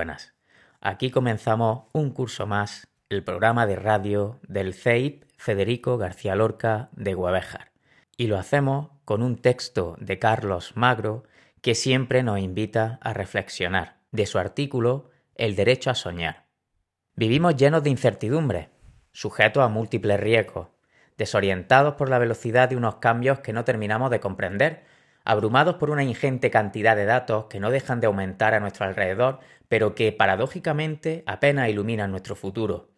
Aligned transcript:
buenas. 0.00 0.32
Aquí 0.80 1.10
comenzamos 1.10 1.82
un 1.92 2.08
curso 2.08 2.46
más, 2.46 2.88
el 3.10 3.22
programa 3.22 3.66
de 3.66 3.76
radio 3.76 4.40
del 4.48 4.72
CEIP 4.72 5.24
Federico 5.36 5.98
García 5.98 6.34
Lorca 6.34 6.88
de 6.92 7.12
Guabejar. 7.12 7.72
Y 8.16 8.28
lo 8.28 8.38
hacemos 8.38 8.88
con 9.04 9.22
un 9.22 9.36
texto 9.36 9.96
de 10.00 10.18
Carlos 10.18 10.72
Magro 10.74 11.24
que 11.60 11.74
siempre 11.74 12.22
nos 12.22 12.38
invita 12.38 12.98
a 13.02 13.12
reflexionar, 13.12 13.98
de 14.10 14.24
su 14.24 14.38
artículo 14.38 15.10
El 15.34 15.54
derecho 15.54 15.90
a 15.90 15.94
soñar. 15.94 16.46
Vivimos 17.14 17.56
llenos 17.56 17.82
de 17.82 17.90
incertidumbre, 17.90 18.70
sujetos 19.12 19.62
a 19.62 19.68
múltiples 19.68 20.18
riesgos, 20.18 20.68
desorientados 21.18 21.96
por 21.96 22.08
la 22.08 22.18
velocidad 22.18 22.70
de 22.70 22.76
unos 22.76 22.94
cambios 22.94 23.40
que 23.40 23.52
no 23.52 23.64
terminamos 23.64 24.10
de 24.10 24.20
comprender 24.20 24.82
abrumados 25.24 25.76
por 25.76 25.90
una 25.90 26.04
ingente 26.04 26.50
cantidad 26.50 26.96
de 26.96 27.04
datos 27.04 27.46
que 27.46 27.60
no 27.60 27.70
dejan 27.70 28.00
de 28.00 28.06
aumentar 28.06 28.54
a 28.54 28.60
nuestro 28.60 28.86
alrededor, 28.86 29.40
pero 29.68 29.94
que 29.94 30.12
paradójicamente 30.12 31.22
apenas 31.26 31.68
iluminan 31.68 32.10
nuestro 32.10 32.34
futuro. 32.34 32.88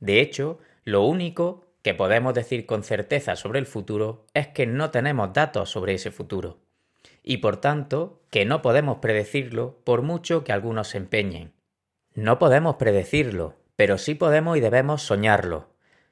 De 0.00 0.20
hecho, 0.20 0.58
lo 0.84 1.02
único 1.02 1.64
que 1.82 1.94
podemos 1.94 2.34
decir 2.34 2.66
con 2.66 2.82
certeza 2.82 3.36
sobre 3.36 3.58
el 3.58 3.66
futuro 3.66 4.26
es 4.34 4.48
que 4.48 4.66
no 4.66 4.90
tenemos 4.90 5.32
datos 5.32 5.70
sobre 5.70 5.94
ese 5.94 6.10
futuro. 6.10 6.58
Y 7.22 7.38
por 7.38 7.58
tanto, 7.58 8.22
que 8.30 8.44
no 8.44 8.62
podemos 8.62 8.98
predecirlo 8.98 9.78
por 9.84 10.02
mucho 10.02 10.44
que 10.44 10.52
algunos 10.52 10.88
se 10.88 10.98
empeñen. 10.98 11.52
No 12.14 12.38
podemos 12.38 12.76
predecirlo, 12.76 13.54
pero 13.76 13.98
sí 13.98 14.14
podemos 14.14 14.56
y 14.56 14.60
debemos 14.60 15.02
soñarlo. 15.02 15.68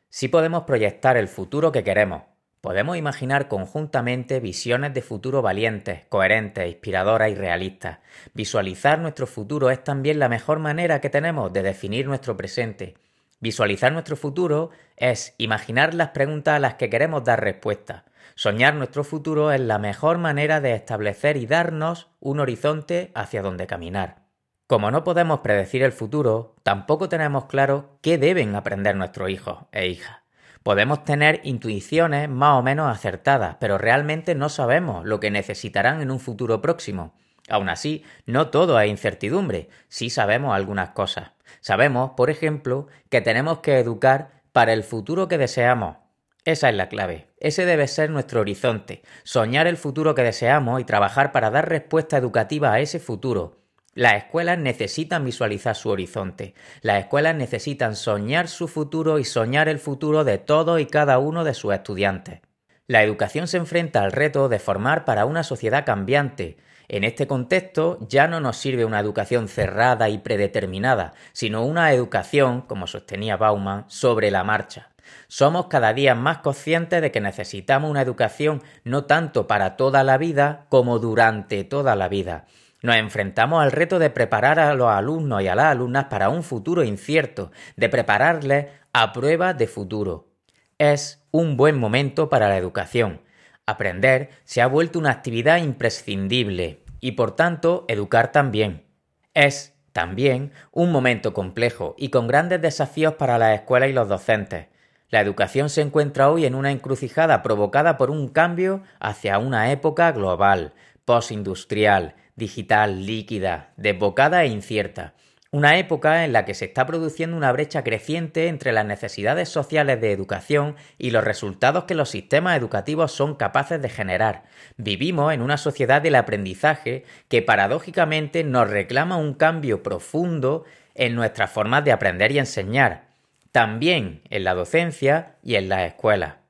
Sí 0.08 0.28
podemos 0.28 0.62
proyectar 0.62 1.16
el 1.16 1.28
futuro 1.28 1.72
que 1.72 1.82
queremos, 1.82 2.22
Podemos 2.64 2.96
imaginar 2.96 3.48
conjuntamente 3.48 4.40
visiones 4.40 4.94
de 4.94 5.02
futuro 5.02 5.42
valientes, 5.42 6.04
coherentes, 6.08 6.66
inspiradoras 6.66 7.30
y 7.30 7.34
realistas. 7.34 7.98
Visualizar 8.32 9.00
nuestro 9.00 9.26
futuro 9.26 9.68
es 9.68 9.84
también 9.84 10.18
la 10.18 10.30
mejor 10.30 10.60
manera 10.60 10.98
que 11.02 11.10
tenemos 11.10 11.52
de 11.52 11.62
definir 11.62 12.06
nuestro 12.06 12.38
presente. 12.38 12.94
Visualizar 13.38 13.92
nuestro 13.92 14.16
futuro 14.16 14.70
es 14.96 15.34
imaginar 15.36 15.92
las 15.92 16.12
preguntas 16.12 16.54
a 16.54 16.58
las 16.58 16.76
que 16.76 16.88
queremos 16.88 17.22
dar 17.22 17.44
respuesta. 17.44 18.06
Soñar 18.34 18.74
nuestro 18.76 19.04
futuro 19.04 19.52
es 19.52 19.60
la 19.60 19.76
mejor 19.78 20.16
manera 20.16 20.62
de 20.62 20.72
establecer 20.72 21.36
y 21.36 21.44
darnos 21.44 22.08
un 22.18 22.40
horizonte 22.40 23.12
hacia 23.14 23.42
donde 23.42 23.66
caminar. 23.66 24.22
Como 24.66 24.90
no 24.90 25.04
podemos 25.04 25.40
predecir 25.40 25.82
el 25.82 25.92
futuro, 25.92 26.56
tampoco 26.62 27.10
tenemos 27.10 27.44
claro 27.44 27.98
qué 28.00 28.16
deben 28.16 28.54
aprender 28.54 28.96
nuestros 28.96 29.28
hijos 29.28 29.66
e 29.70 29.86
hijas. 29.86 30.23
Podemos 30.64 31.04
tener 31.04 31.42
intuiciones 31.44 32.26
más 32.30 32.58
o 32.58 32.62
menos 32.62 32.90
acertadas, 32.90 33.58
pero 33.60 33.76
realmente 33.76 34.34
no 34.34 34.48
sabemos 34.48 35.04
lo 35.04 35.20
que 35.20 35.30
necesitarán 35.30 36.00
en 36.00 36.10
un 36.10 36.18
futuro 36.18 36.62
próximo. 36.62 37.12
Aún 37.50 37.68
así, 37.68 38.02
no 38.24 38.48
todo 38.48 38.80
es 38.80 38.88
incertidumbre, 38.88 39.68
sí 39.88 40.08
sabemos 40.08 40.56
algunas 40.56 40.88
cosas. 40.92 41.32
Sabemos, 41.60 42.12
por 42.16 42.30
ejemplo, 42.30 42.86
que 43.10 43.20
tenemos 43.20 43.58
que 43.58 43.78
educar 43.78 44.40
para 44.52 44.72
el 44.72 44.84
futuro 44.84 45.28
que 45.28 45.36
deseamos. 45.36 45.98
Esa 46.46 46.70
es 46.70 46.74
la 46.76 46.88
clave. 46.88 47.26
Ese 47.36 47.66
debe 47.66 47.86
ser 47.86 48.08
nuestro 48.08 48.40
horizonte. 48.40 49.02
Soñar 49.22 49.66
el 49.66 49.76
futuro 49.76 50.14
que 50.14 50.22
deseamos 50.22 50.80
y 50.80 50.84
trabajar 50.84 51.30
para 51.30 51.50
dar 51.50 51.68
respuesta 51.68 52.16
educativa 52.16 52.72
a 52.72 52.80
ese 52.80 53.00
futuro. 53.00 53.63
Las 53.94 54.14
escuelas 54.14 54.58
necesitan 54.58 55.24
visualizar 55.24 55.76
su 55.76 55.88
horizonte. 55.88 56.54
Las 56.82 56.98
escuelas 56.98 57.36
necesitan 57.36 57.94
soñar 57.94 58.48
su 58.48 58.66
futuro 58.66 59.20
y 59.20 59.24
soñar 59.24 59.68
el 59.68 59.78
futuro 59.78 60.24
de 60.24 60.38
todos 60.38 60.80
y 60.80 60.86
cada 60.86 61.18
uno 61.18 61.44
de 61.44 61.54
sus 61.54 61.72
estudiantes. 61.72 62.40
La 62.88 63.04
educación 63.04 63.46
se 63.46 63.56
enfrenta 63.56 64.02
al 64.02 64.10
reto 64.10 64.48
de 64.48 64.58
formar 64.58 65.04
para 65.04 65.26
una 65.26 65.44
sociedad 65.44 65.86
cambiante. 65.86 66.56
En 66.88 67.04
este 67.04 67.28
contexto 67.28 67.98
ya 68.08 68.26
no 68.26 68.40
nos 68.40 68.56
sirve 68.56 68.84
una 68.84 68.98
educación 68.98 69.46
cerrada 69.46 70.08
y 70.08 70.18
predeterminada, 70.18 71.14
sino 71.32 71.64
una 71.64 71.92
educación, 71.92 72.62
como 72.62 72.88
sostenía 72.88 73.36
Bauman, 73.36 73.84
sobre 73.86 74.32
la 74.32 74.42
marcha. 74.42 74.90
Somos 75.28 75.66
cada 75.68 75.94
día 75.94 76.16
más 76.16 76.38
conscientes 76.38 77.00
de 77.00 77.12
que 77.12 77.20
necesitamos 77.20 77.90
una 77.90 78.02
educación 78.02 78.60
no 78.82 79.04
tanto 79.04 79.46
para 79.46 79.76
toda 79.76 80.02
la 80.02 80.18
vida 80.18 80.66
como 80.68 80.98
durante 80.98 81.62
toda 81.62 81.94
la 81.94 82.08
vida 82.08 82.46
nos 82.84 82.96
enfrentamos 82.96 83.62
al 83.62 83.72
reto 83.72 83.98
de 83.98 84.10
preparar 84.10 84.60
a 84.60 84.74
los 84.74 84.90
alumnos 84.90 85.40
y 85.40 85.48
a 85.48 85.54
las 85.54 85.72
alumnas 85.72 86.04
para 86.10 86.28
un 86.28 86.42
futuro 86.42 86.84
incierto, 86.84 87.50
de 87.76 87.88
prepararles 87.88 88.66
a 88.92 89.14
pruebas 89.14 89.56
de 89.56 89.66
futuro. 89.66 90.28
Es 90.76 91.24
un 91.30 91.56
buen 91.56 91.78
momento 91.78 92.28
para 92.28 92.46
la 92.46 92.58
educación. 92.58 93.22
Aprender 93.64 94.28
se 94.44 94.60
ha 94.60 94.66
vuelto 94.66 94.98
una 94.98 95.12
actividad 95.12 95.56
imprescindible 95.56 96.84
y 97.00 97.12
por 97.12 97.34
tanto 97.34 97.86
educar 97.88 98.32
también. 98.32 98.84
Es 99.32 99.72
también 99.94 100.52
un 100.70 100.92
momento 100.92 101.32
complejo 101.32 101.94
y 101.96 102.10
con 102.10 102.26
grandes 102.26 102.60
desafíos 102.60 103.14
para 103.14 103.38
las 103.38 103.54
escuelas 103.54 103.88
y 103.88 103.94
los 103.94 104.10
docentes. 104.10 104.66
La 105.08 105.22
educación 105.22 105.70
se 105.70 105.80
encuentra 105.80 106.28
hoy 106.28 106.44
en 106.44 106.54
una 106.54 106.70
encrucijada 106.70 107.42
provocada 107.42 107.96
por 107.96 108.10
un 108.10 108.28
cambio 108.28 108.82
hacia 109.00 109.38
una 109.38 109.72
época 109.72 110.12
global, 110.12 110.74
postindustrial, 111.06 112.16
digital, 112.36 113.06
líquida, 113.06 113.72
desbocada 113.76 114.44
e 114.44 114.48
incierta. 114.48 115.14
Una 115.54 115.78
época 115.78 116.24
en 116.24 116.32
la 116.32 116.44
que 116.44 116.54
se 116.54 116.64
está 116.64 116.84
produciendo 116.84 117.36
una 117.36 117.52
brecha 117.52 117.84
creciente 117.84 118.48
entre 118.48 118.72
las 118.72 118.84
necesidades 118.84 119.48
sociales 119.48 120.00
de 120.00 120.10
educación 120.10 120.74
y 120.98 121.10
los 121.10 121.22
resultados 121.22 121.84
que 121.84 121.94
los 121.94 122.10
sistemas 122.10 122.58
educativos 122.58 123.12
son 123.12 123.36
capaces 123.36 123.80
de 123.80 123.88
generar. 123.88 124.42
Vivimos 124.78 125.32
en 125.32 125.42
una 125.42 125.56
sociedad 125.56 126.02
del 126.02 126.16
aprendizaje 126.16 127.04
que 127.28 127.40
paradójicamente 127.40 128.42
nos 128.42 128.68
reclama 128.68 129.16
un 129.16 129.34
cambio 129.34 129.84
profundo 129.84 130.64
en 130.96 131.14
nuestras 131.14 131.52
formas 131.52 131.84
de 131.84 131.92
aprender 131.92 132.32
y 132.32 132.40
enseñar, 132.40 133.04
también 133.52 134.22
en 134.30 134.42
la 134.42 134.54
docencia 134.54 135.36
y 135.44 135.54
en 135.54 135.68
las 135.68 135.82
escuelas. 135.82 136.43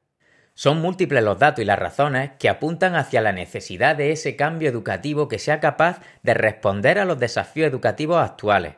Son 0.56 0.80
múltiples 0.80 1.24
los 1.24 1.38
datos 1.38 1.62
y 1.62 1.66
las 1.66 1.78
razones 1.78 2.30
que 2.38 2.48
apuntan 2.48 2.94
hacia 2.94 3.20
la 3.20 3.32
necesidad 3.32 3.96
de 3.96 4.12
ese 4.12 4.36
cambio 4.36 4.68
educativo 4.68 5.26
que 5.26 5.40
sea 5.40 5.58
capaz 5.58 6.00
de 6.22 6.32
responder 6.32 7.00
a 7.00 7.04
los 7.04 7.18
desafíos 7.18 7.68
educativos 7.68 8.18
actuales. 8.18 8.74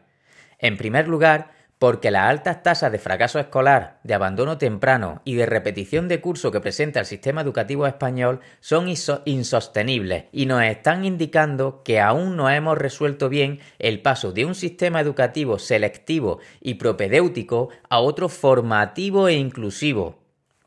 En 0.59 0.79
primer 0.79 1.07
lugar, 1.07 1.51
porque 1.79 2.11
las 2.11 2.31
altas 2.31 2.63
tasas 2.63 2.91
de 2.91 2.99
fracaso 2.99 3.39
escolar, 3.39 3.99
de 4.03 4.15
abandono 4.15 4.57
temprano 4.57 5.21
y 5.27 5.35
de 5.35 5.45
repetición 5.45 6.09
de 6.09 6.23
curso 6.23 6.51
que 6.51 6.63
presenta 6.63 7.01
el 7.01 7.07
sistema 7.07 7.43
educativo 7.43 7.87
español 7.87 8.41
son 8.61 8.89
insostenibles 8.89 10.25
y 10.33 10.47
nos 10.47 10.63
están 10.63 11.05
indicando 11.05 11.83
que 11.85 12.01
aún 12.01 12.37
no 12.37 12.49
hemos 12.49 12.79
resuelto 12.79 13.29
bien 13.29 13.61
el 13.79 14.01
paso 14.01 14.33
de 14.33 14.47
un 14.47 14.55
sistema 14.55 15.03
educativo 15.03 15.59
selectivo 15.59 16.39
y 16.63 16.75
propedéutico 16.75 17.69
a 17.91 18.01
otro 18.01 18.31
formativo 18.31 19.29
e 19.29 19.35
inclusivo. 19.35 20.19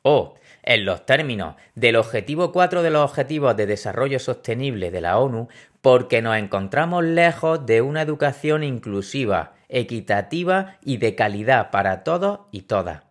O, 0.03 0.35
en 0.63 0.85
los 0.85 1.05
términos 1.05 1.55
del 1.75 1.95
objetivo 1.95 2.51
4 2.51 2.83
de 2.83 2.89
los 2.89 3.09
Objetivos 3.09 3.55
de 3.55 3.65
Desarrollo 3.65 4.19
Sostenible 4.19 4.91
de 4.91 5.01
la 5.01 5.17
ONU 5.17 5.47
porque 5.81 6.21
nos 6.21 6.37
encontramos 6.37 7.03
lejos 7.03 7.65
de 7.65 7.81
una 7.81 8.01
educación 8.01 8.63
inclusiva, 8.63 9.53
equitativa 9.69 10.77
y 10.83 10.97
de 10.97 11.15
calidad 11.15 11.71
para 11.71 12.03
todos 12.03 12.41
y 12.51 12.63
todas. 12.63 13.03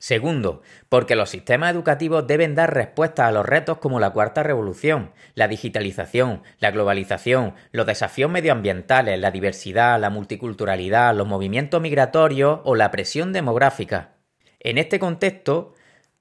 Segundo, 0.00 0.62
porque 0.88 1.16
los 1.16 1.28
sistemas 1.28 1.72
educativos 1.72 2.24
deben 2.24 2.54
dar 2.54 2.72
respuesta 2.72 3.26
a 3.26 3.32
los 3.32 3.44
retos 3.44 3.78
como 3.78 3.98
la 3.98 4.10
cuarta 4.10 4.44
revolución, 4.44 5.10
la 5.34 5.48
digitalización, 5.48 6.42
la 6.60 6.70
globalización, 6.70 7.54
los 7.72 7.84
desafíos 7.84 8.30
medioambientales, 8.30 9.18
la 9.18 9.32
diversidad, 9.32 9.98
la 10.00 10.08
multiculturalidad, 10.08 11.16
los 11.16 11.26
movimientos 11.26 11.82
migratorios 11.82 12.60
o 12.62 12.76
la 12.76 12.92
presión 12.92 13.32
demográfica. 13.32 14.12
En 14.60 14.78
este 14.78 15.00
contexto, 15.00 15.74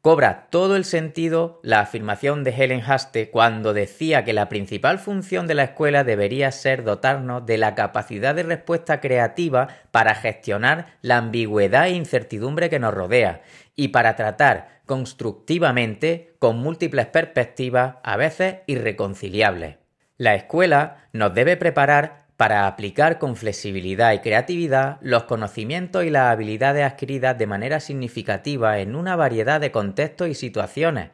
Cobra 0.07 0.47
todo 0.51 0.77
el 0.77 0.85
sentido 0.85 1.59
la 1.63 1.81
afirmación 1.81 2.45
de 2.45 2.51
Helen 2.51 2.81
Haste 2.81 3.29
cuando 3.29 3.73
decía 3.73 4.23
que 4.23 4.31
la 4.31 4.47
principal 4.47 4.99
función 4.99 5.47
de 5.47 5.53
la 5.53 5.65
escuela 5.65 6.05
debería 6.05 6.49
ser 6.53 6.85
dotarnos 6.85 7.45
de 7.45 7.57
la 7.57 7.75
capacidad 7.75 8.33
de 8.33 8.43
respuesta 8.43 9.01
creativa 9.01 9.67
para 9.91 10.15
gestionar 10.15 10.97
la 11.01 11.17
ambigüedad 11.17 11.87
e 11.87 11.91
incertidumbre 11.91 12.69
que 12.69 12.79
nos 12.79 12.93
rodea 12.93 13.41
y 13.75 13.89
para 13.89 14.15
tratar 14.15 14.79
constructivamente 14.85 16.37
con 16.39 16.57
múltiples 16.57 17.07
perspectivas, 17.07 17.95
a 18.01 18.15
veces 18.15 18.59
irreconciliables. 18.65 19.75
La 20.15 20.35
escuela 20.35 21.09
nos 21.11 21.33
debe 21.33 21.57
preparar 21.57 22.26
para 22.37 22.67
aplicar 22.67 23.17
con 23.17 23.35
flexibilidad 23.35 24.13
y 24.13 24.19
creatividad 24.19 24.99
los 25.01 25.23
conocimientos 25.23 26.05
y 26.05 26.11
las 26.11 26.31
habilidades 26.31 26.85
adquiridas 26.85 27.37
de 27.37 27.47
manera 27.47 27.79
significativa 27.79 28.79
en 28.79 28.95
una 28.95 29.15
variedad 29.15 29.59
de 29.59 29.71
contextos 29.71 30.29
y 30.29 30.35
situaciones. 30.35 31.09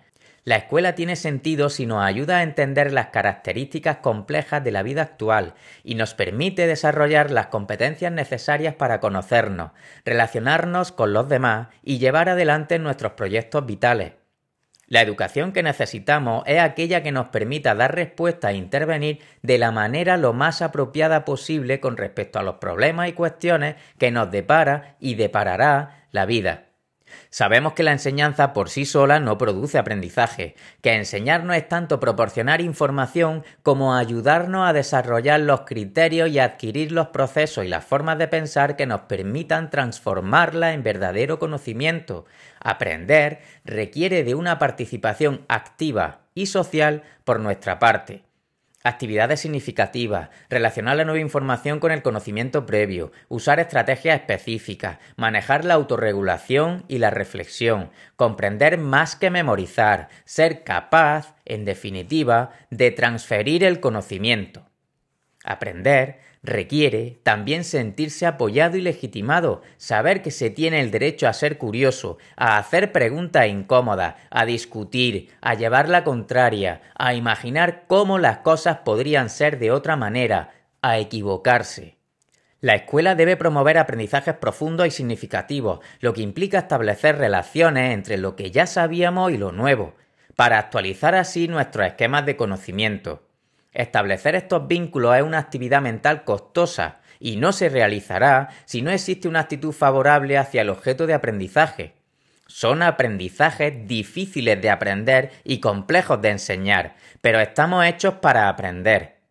La 0.45 0.57
escuela 0.57 0.93
tiene 0.93 1.15
sentido 1.15 1.69
si 1.69 1.85
nos 1.85 2.03
ayuda 2.03 2.39
a 2.39 2.43
entender 2.43 2.91
las 2.91 3.07
características 3.07 3.97
complejas 3.97 4.61
de 4.61 4.71
la 4.71 4.83
vida 4.83 5.01
actual 5.01 5.53
y 5.85 5.95
nos 5.95 6.13
permite 6.13 6.67
desarrollar 6.67 7.31
las 7.31 7.47
competencias 7.47 8.11
necesarias 8.11 8.75
para 8.75 8.99
conocernos, 8.99 9.71
relacionarnos 10.03 10.91
con 10.91 11.13
los 11.13 11.29
demás 11.29 11.69
y 11.81 11.99
llevar 11.99 12.27
adelante 12.27 12.77
nuestros 12.77 13.13
proyectos 13.13 13.65
vitales. 13.65 14.22
La 14.87 15.01
educación 15.01 15.53
que 15.53 15.63
necesitamos 15.63 16.43
es 16.45 16.59
aquella 16.59 17.01
que 17.03 17.11
nos 17.11 17.27
permita 17.27 17.73
dar 17.73 17.95
respuesta 17.95 18.51
e 18.51 18.55
intervenir 18.55 19.19
de 19.41 19.57
la 19.57 19.71
manera 19.71 20.17
lo 20.17 20.33
más 20.33 20.61
apropiada 20.61 21.25
posible 21.25 21.79
con 21.79 21.97
respecto 21.97 22.39
a 22.39 22.43
los 22.43 22.55
problemas 22.55 23.07
y 23.07 23.13
cuestiones 23.13 23.75
que 23.97 24.11
nos 24.11 24.29
depara 24.29 24.95
y 24.99 25.15
deparará 25.15 26.05
la 26.11 26.25
vida. 26.25 26.72
Sabemos 27.29 27.73
que 27.73 27.83
la 27.83 27.91
enseñanza 27.91 28.53
por 28.53 28.69
sí 28.69 28.85
sola 28.85 29.19
no 29.19 29.37
produce 29.37 29.77
aprendizaje, 29.77 30.55
que 30.81 30.93
enseñar 30.93 31.43
no 31.43 31.53
es 31.53 31.67
tanto 31.67 31.99
proporcionar 31.99 32.61
información 32.61 33.43
como 33.63 33.95
ayudarnos 33.95 34.67
a 34.67 34.73
desarrollar 34.73 35.39
los 35.39 35.61
criterios 35.61 36.29
y 36.29 36.39
adquirir 36.39 36.91
los 36.91 37.07
procesos 37.07 37.65
y 37.65 37.67
las 37.67 37.85
formas 37.85 38.17
de 38.17 38.27
pensar 38.27 38.75
que 38.75 38.85
nos 38.85 39.01
permitan 39.01 39.69
transformarla 39.69 40.73
en 40.73 40.83
verdadero 40.83 41.39
conocimiento. 41.39 42.25
Aprender 42.59 43.39
requiere 43.65 44.23
de 44.23 44.35
una 44.35 44.59
participación 44.59 45.45
activa 45.47 46.21
y 46.35 46.47
social 46.47 47.03
por 47.23 47.39
nuestra 47.39 47.79
parte. 47.79 48.23
Actividades 48.85 49.39
significativas, 49.39 50.29
relacionar 50.49 50.97
la 50.97 51.05
nueva 51.05 51.21
información 51.21 51.79
con 51.79 51.93
el 51.93 52.01
conocimiento 52.01 52.65
previo, 52.65 53.13
usar 53.29 53.61
estrategias 53.61 54.19
específicas, 54.19 54.99
manejar 55.15 55.63
la 55.63 55.75
autorregulación 55.75 56.83
y 56.89 56.97
la 56.97 57.09
reflexión, 57.09 57.91
comprender 58.17 58.77
más 58.77 59.15
que 59.15 59.29
memorizar, 59.29 60.09
ser 60.25 60.65
capaz, 60.65 61.33
en 61.45 61.63
definitiva, 61.63 62.51
de 62.71 62.91
transferir 62.91 63.63
el 63.63 63.79
conocimiento. 63.79 64.65
Aprender 65.45 66.19
requiere 66.43 67.19
también 67.23 67.63
sentirse 67.63 68.25
apoyado 68.25 68.75
y 68.77 68.81
legitimado, 68.81 69.61
saber 69.77 70.21
que 70.21 70.31
se 70.31 70.49
tiene 70.49 70.81
el 70.81 70.91
derecho 70.91 71.27
a 71.27 71.33
ser 71.33 71.57
curioso, 71.57 72.17
a 72.35 72.57
hacer 72.57 72.91
preguntas 72.91 73.47
incómodas, 73.47 74.15
a 74.29 74.45
discutir, 74.45 75.29
a 75.41 75.53
llevar 75.53 75.87
la 75.87 76.03
contraria, 76.03 76.81
a 76.95 77.13
imaginar 77.13 77.85
cómo 77.87 78.19
las 78.19 78.39
cosas 78.39 78.79
podrían 78.79 79.29
ser 79.29 79.57
de 79.57 79.71
otra 79.71 79.95
manera, 79.95 80.51
a 80.81 80.97
equivocarse. 80.97 81.97
La 82.59 82.75
escuela 82.75 83.15
debe 83.15 83.35
promover 83.35 83.77
aprendizajes 83.77 84.35
profundos 84.35 84.87
y 84.87 84.91
significativos, 84.91 85.79
lo 85.99 86.13
que 86.13 86.21
implica 86.21 86.59
establecer 86.59 87.17
relaciones 87.17 87.93
entre 87.93 88.17
lo 88.17 88.35
que 88.35 88.51
ya 88.51 88.67
sabíamos 88.67 89.31
y 89.31 89.37
lo 89.37 89.51
nuevo, 89.51 89.95
para 90.35 90.59
actualizar 90.59 91.15
así 91.15 91.47
nuestros 91.47 91.87
esquemas 91.87 92.25
de 92.25 92.35
conocimiento. 92.35 93.21
Establecer 93.73 94.35
estos 94.35 94.67
vínculos 94.67 95.15
es 95.15 95.23
una 95.23 95.39
actividad 95.39 95.81
mental 95.81 96.23
costosa 96.23 96.99
y 97.19 97.37
no 97.37 97.51
se 97.51 97.69
realizará 97.69 98.49
si 98.65 98.81
no 98.81 98.91
existe 98.91 99.27
una 99.27 99.41
actitud 99.41 99.71
favorable 99.71 100.37
hacia 100.37 100.61
el 100.61 100.69
objeto 100.69 101.07
de 101.07 101.13
aprendizaje. 101.13 101.93
Son 102.47 102.83
aprendizajes 102.83 103.87
difíciles 103.87 104.61
de 104.61 104.69
aprender 104.69 105.31
y 105.43 105.59
complejos 105.59 106.21
de 106.21 106.29
enseñar, 106.29 106.95
pero 107.21 107.39
estamos 107.39 107.85
hechos 107.85 108.15
para 108.15 108.49
aprender. 108.49 109.21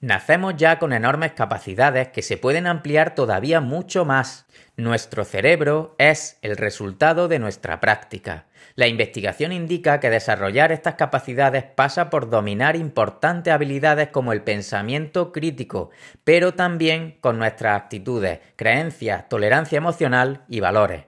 Nacemos 0.00 0.54
ya 0.56 0.78
con 0.78 0.92
enormes 0.92 1.32
capacidades 1.32 2.08
que 2.08 2.22
se 2.22 2.36
pueden 2.36 2.66
ampliar 2.66 3.14
todavía 3.14 3.60
mucho 3.60 4.04
más. 4.04 4.46
Nuestro 4.80 5.26
cerebro 5.26 5.94
es 5.98 6.38
el 6.40 6.56
resultado 6.56 7.28
de 7.28 7.38
nuestra 7.38 7.80
práctica. 7.80 8.46
La 8.76 8.86
investigación 8.86 9.52
indica 9.52 10.00
que 10.00 10.08
desarrollar 10.08 10.72
estas 10.72 10.94
capacidades 10.94 11.64
pasa 11.64 12.08
por 12.08 12.30
dominar 12.30 12.76
importantes 12.76 13.52
habilidades 13.52 14.08
como 14.08 14.32
el 14.32 14.40
pensamiento 14.40 15.32
crítico, 15.32 15.90
pero 16.24 16.54
también 16.54 17.18
con 17.20 17.38
nuestras 17.38 17.76
actitudes, 17.76 18.40
creencias, 18.56 19.28
tolerancia 19.28 19.76
emocional 19.76 20.44
y 20.48 20.60
valores. 20.60 21.04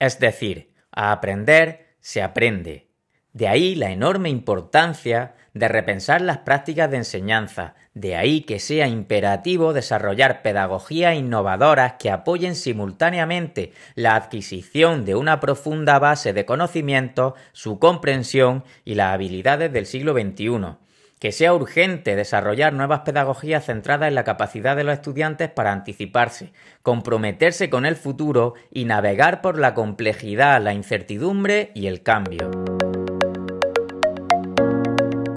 Es 0.00 0.18
decir, 0.18 0.72
a 0.90 1.12
aprender 1.12 1.94
se 2.00 2.22
aprende. 2.22 2.88
De 3.32 3.46
ahí 3.46 3.76
la 3.76 3.92
enorme 3.92 4.30
importancia 4.30 5.36
de 5.54 5.68
repensar 5.68 6.22
las 6.22 6.38
prácticas 6.38 6.90
de 6.90 6.96
enseñanza, 6.96 7.76
de 7.94 8.16
ahí 8.16 8.42
que 8.42 8.58
sea 8.58 8.88
imperativo 8.88 9.74
desarrollar 9.74 10.40
pedagogías 10.42 11.14
innovadoras 11.14 11.94
que 11.98 12.10
apoyen 12.10 12.54
simultáneamente 12.54 13.72
la 13.94 14.14
adquisición 14.14 15.04
de 15.04 15.14
una 15.14 15.40
profunda 15.40 15.98
base 15.98 16.32
de 16.32 16.46
conocimientos, 16.46 17.34
su 17.52 17.78
comprensión 17.78 18.64
y 18.84 18.94
las 18.94 19.12
habilidades 19.12 19.72
del 19.72 19.86
siglo 19.86 20.14
XXI. 20.14 20.76
Que 21.18 21.32
sea 21.32 21.54
urgente 21.54 22.16
desarrollar 22.16 22.72
nuevas 22.72 23.00
pedagogías 23.00 23.66
centradas 23.66 24.08
en 24.08 24.16
la 24.16 24.24
capacidad 24.24 24.74
de 24.74 24.84
los 24.84 24.94
estudiantes 24.94 25.50
para 25.50 25.70
anticiparse, 25.70 26.52
comprometerse 26.82 27.70
con 27.70 27.86
el 27.86 27.94
futuro 27.94 28.54
y 28.72 28.86
navegar 28.86 29.40
por 29.40 29.58
la 29.58 29.74
complejidad, 29.74 30.60
la 30.62 30.72
incertidumbre 30.72 31.70
y 31.74 31.86
el 31.86 32.02
cambio 32.02 32.50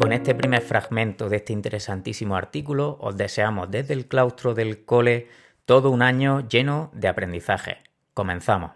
con 0.06 0.14
este 0.14 0.36
primer 0.36 0.62
fragmento 0.62 1.30
de 1.30 1.38
este 1.38 1.52
interesantísimo 1.52 2.36
artículo 2.36 3.00
os 3.02 3.18
deseamos 3.18 3.72
desde 3.72 3.96
el 3.96 4.06
claustro 4.06 4.54
del 4.54 4.86
cole 4.86 5.30
todo 5.66 5.90
un 5.90 6.04
año 6.04 6.48
lleno 6.48 6.92
de 6.94 7.08
aprendizaje. 7.08 7.80
Comenzamos. 8.14 8.74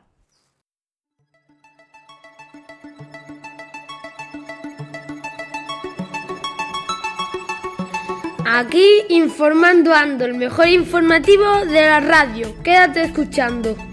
Aquí 8.43 9.03
informando 9.09 9.93
ando, 9.93 10.25
el 10.25 10.33
mejor 10.33 10.67
informativo 10.67 11.63
de 11.67 11.81
la 11.81 11.99
radio. 11.99 12.55
Quédate 12.63 13.03
escuchando. 13.03 13.88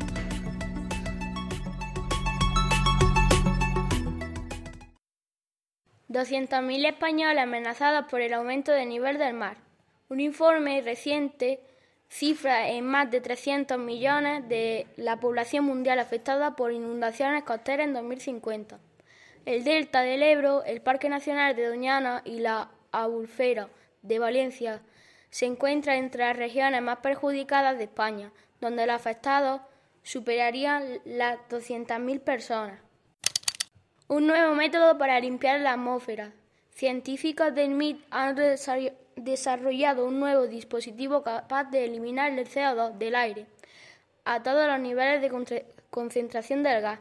200.000 6.17 6.87
españoles 6.87 7.43
amenazados 7.43 8.07
por 8.07 8.23
el 8.23 8.33
aumento 8.33 8.73
del 8.73 8.89
nivel 8.89 9.19
del 9.19 9.35
mar. 9.35 9.59
Un 10.09 10.21
informe 10.21 10.81
reciente 10.81 11.61
cifra 12.09 12.69
en 12.71 12.87
más 12.87 13.11
de 13.11 13.21
300 13.21 13.79
millones 13.79 14.49
de 14.49 14.87
la 14.97 15.21
población 15.21 15.67
mundial 15.67 15.99
afectada 15.99 16.57
por 16.57 16.73
inundaciones 16.73 17.45
costeras 17.45 17.87
en 17.87 17.93
2050. 17.93 18.79
El 19.45 19.63
delta 19.65 20.01
del 20.01 20.23
Ebro, 20.23 20.65
el 20.65 20.81
Parque 20.81 21.11
Nacional 21.11 21.55
de 21.55 21.67
Doñana 21.67 22.23
y 22.25 22.39
la 22.39 22.71
Albufera 22.93 23.69
de 24.01 24.19
Valencia 24.19 24.81
se 25.29 25.45
encuentran 25.45 25.99
entre 25.99 26.25
las 26.25 26.37
regiones 26.37 26.81
más 26.81 26.99
perjudicadas 26.99 27.77
de 27.77 27.85
España, 27.85 28.33
donde 28.61 28.87
los 28.87 28.97
afectados 28.97 29.61
superarían 30.03 31.01
las 31.05 31.39
200.000 31.51 32.21
personas. 32.21 32.86
Un 34.09 34.29
nuevo 34.29 34.55
método 34.55 34.99
para 34.99 35.19
limpiar 35.19 35.59
la 35.59 35.73
atmósfera. 35.73 36.31
Científicos 36.71 37.53
del 37.53 37.71
MIT 37.71 38.05
han 38.13 38.37
desarrollado 39.17 40.07
un 40.07 40.21
nuevo 40.21 40.47
dispositivo 40.47 41.25
capaz 41.25 41.65
de 41.73 41.87
eliminar 41.87 42.31
el 42.31 42.49
CO2 42.49 42.99
del 42.99 43.17
aire 43.17 43.47
a 44.25 44.45
todos 44.45 44.69
los 44.69 44.79
niveles 44.79 45.21
de 45.21 45.65
concentración 45.91 46.63
del 46.63 46.83
gas. 46.83 47.01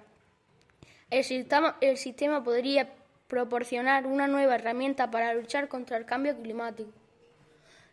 El 1.11 1.23
sistema, 1.23 1.77
el 1.79 1.97
sistema 1.97 2.43
podría 2.43 2.89
proporcionar 3.27 4.07
una 4.07 4.27
nueva 4.27 4.55
herramienta 4.55 5.11
para 5.11 5.35
luchar 5.35 5.67
contra 5.67 5.97
el 5.97 6.07
cambio 6.07 6.35
climático. 6.35 6.89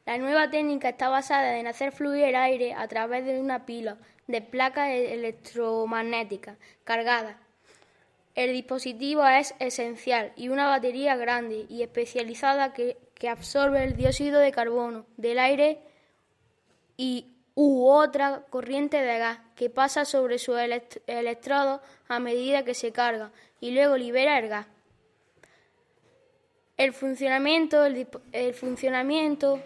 La 0.06 0.16
nueva 0.16 0.48
técnica 0.48 0.88
está 0.88 1.10
basada 1.10 1.58
en 1.58 1.66
hacer 1.66 1.92
fluir 1.92 2.24
el 2.24 2.36
aire 2.36 2.72
a 2.72 2.88
través 2.88 3.26
de 3.26 3.38
una 3.38 3.66
pila 3.66 3.98
de 4.26 4.40
placas 4.40 4.88
electromagnéticas 4.88 6.56
cargadas 6.84 7.36
el 8.34 8.52
dispositivo 8.52 9.26
es 9.26 9.54
esencial 9.58 10.32
y 10.36 10.48
una 10.48 10.66
batería 10.68 11.16
grande 11.16 11.66
y 11.68 11.82
especializada 11.82 12.72
que, 12.72 12.96
absorbe 13.28 13.84
el 13.84 13.94
dióxido 13.94 14.40
de 14.40 14.50
carbono 14.50 15.06
del 15.16 15.38
aire 15.38 15.78
y 16.96 17.28
u 17.54 17.86
otra 17.86 18.44
corriente 18.50 18.96
de 18.96 19.18
gas 19.18 19.38
que 19.54 19.70
pasa 19.70 20.04
sobre 20.04 20.40
su 20.40 20.56
electrodo 20.56 21.80
a 22.08 22.18
medida 22.18 22.64
que 22.64 22.74
se 22.74 22.90
carga 22.90 23.30
y 23.60 23.70
luego 23.70 23.96
libera 23.96 24.40
el 24.40 24.48
gas. 24.48 24.66
El 26.76 26.92
funcionamiento, 26.92 27.86
el, 27.86 28.54
funcionamiento, 28.54 29.60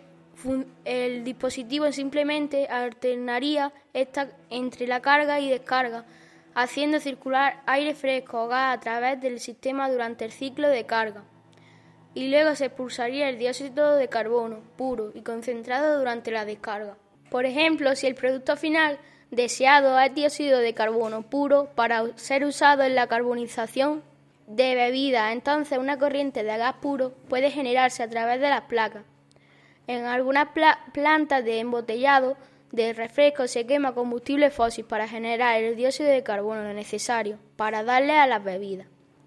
el 0.84 1.24
dispositivo 1.24 1.90
simplemente 1.92 2.66
alternaría 2.66 3.72
esta 3.94 4.28
entre 4.50 4.86
la 4.86 5.00
carga 5.00 5.40
y 5.40 5.48
descarga 5.48 6.04
haciendo 6.56 7.00
circular 7.00 7.62
aire 7.66 7.94
fresco 7.94 8.44
o 8.44 8.48
gas 8.48 8.74
a 8.74 8.80
través 8.80 9.20
del 9.20 9.40
sistema 9.40 9.90
durante 9.90 10.24
el 10.24 10.32
ciclo 10.32 10.68
de 10.68 10.86
carga. 10.86 11.22
Y 12.14 12.28
luego 12.28 12.54
se 12.54 12.64
expulsaría 12.64 13.28
el 13.28 13.38
dióxido 13.38 13.94
de 13.94 14.08
carbono 14.08 14.60
puro 14.74 15.12
y 15.14 15.20
concentrado 15.20 15.98
durante 15.98 16.30
la 16.30 16.46
descarga. 16.46 16.96
Por 17.30 17.44
ejemplo, 17.44 17.94
si 17.94 18.06
el 18.06 18.14
producto 18.14 18.56
final 18.56 18.98
deseado 19.30 20.00
es 20.00 20.14
dióxido 20.14 20.60
de 20.60 20.72
carbono 20.72 21.28
puro 21.28 21.68
para 21.74 22.16
ser 22.16 22.46
usado 22.46 22.84
en 22.84 22.94
la 22.94 23.06
carbonización 23.06 24.02
de 24.46 24.74
bebidas, 24.74 25.34
entonces 25.34 25.76
una 25.76 25.98
corriente 25.98 26.42
de 26.42 26.56
gas 26.56 26.76
puro 26.80 27.12
puede 27.28 27.50
generarse 27.50 28.02
a 28.02 28.08
través 28.08 28.40
de 28.40 28.48
las 28.48 28.62
placas. 28.62 29.02
En 29.86 30.06
algunas 30.06 30.48
plantas 30.94 31.44
de 31.44 31.60
embotellado 31.60 32.38
de 32.72 32.92
refresco 32.92 33.46
se 33.46 33.66
quema 33.66 33.94
combustible 33.94 34.50
fósil 34.50 34.84
para 34.84 35.08
generar 35.08 35.62
el 35.62 35.76
dióxido 35.76 36.08
de 36.10 36.22
carbono 36.22 36.72
necesario 36.72 37.38
para 37.56 37.82
darle 37.84 38.18
a 38.18 38.26
las 38.26 38.42
bebidas. 38.42 38.86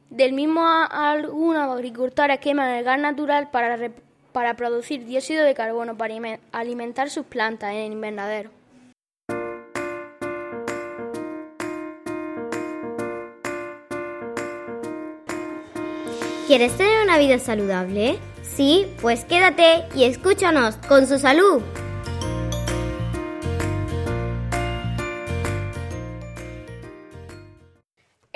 Del 0.10 0.34
mismo, 0.34 0.62
algunos 0.66 1.70
agricultores 1.72 2.40
queman 2.40 2.70
el 2.70 2.84
gas 2.84 3.00
natural 3.00 3.52
para, 3.52 3.78
para 4.32 4.56
producir 4.56 5.06
dióxido 5.06 5.46
de 5.46 5.54
carbono 5.54 5.96
para 5.98 6.16
alimentar 6.52 7.10
sus 7.10 7.26
plantas 7.26 7.72
en 7.72 7.78
el 7.78 7.92
invernadero. 7.94 8.52
¿Quieres 16.48 16.76
tener 16.76 17.04
una 17.04 17.20
vida 17.20 17.38
saludable? 17.38 18.18
Sí, 18.42 18.88
pues 19.00 19.24
quédate 19.24 19.86
y 19.94 20.06
escúchanos 20.06 20.78
con 20.88 21.06
su 21.06 21.20
salud. 21.20 21.62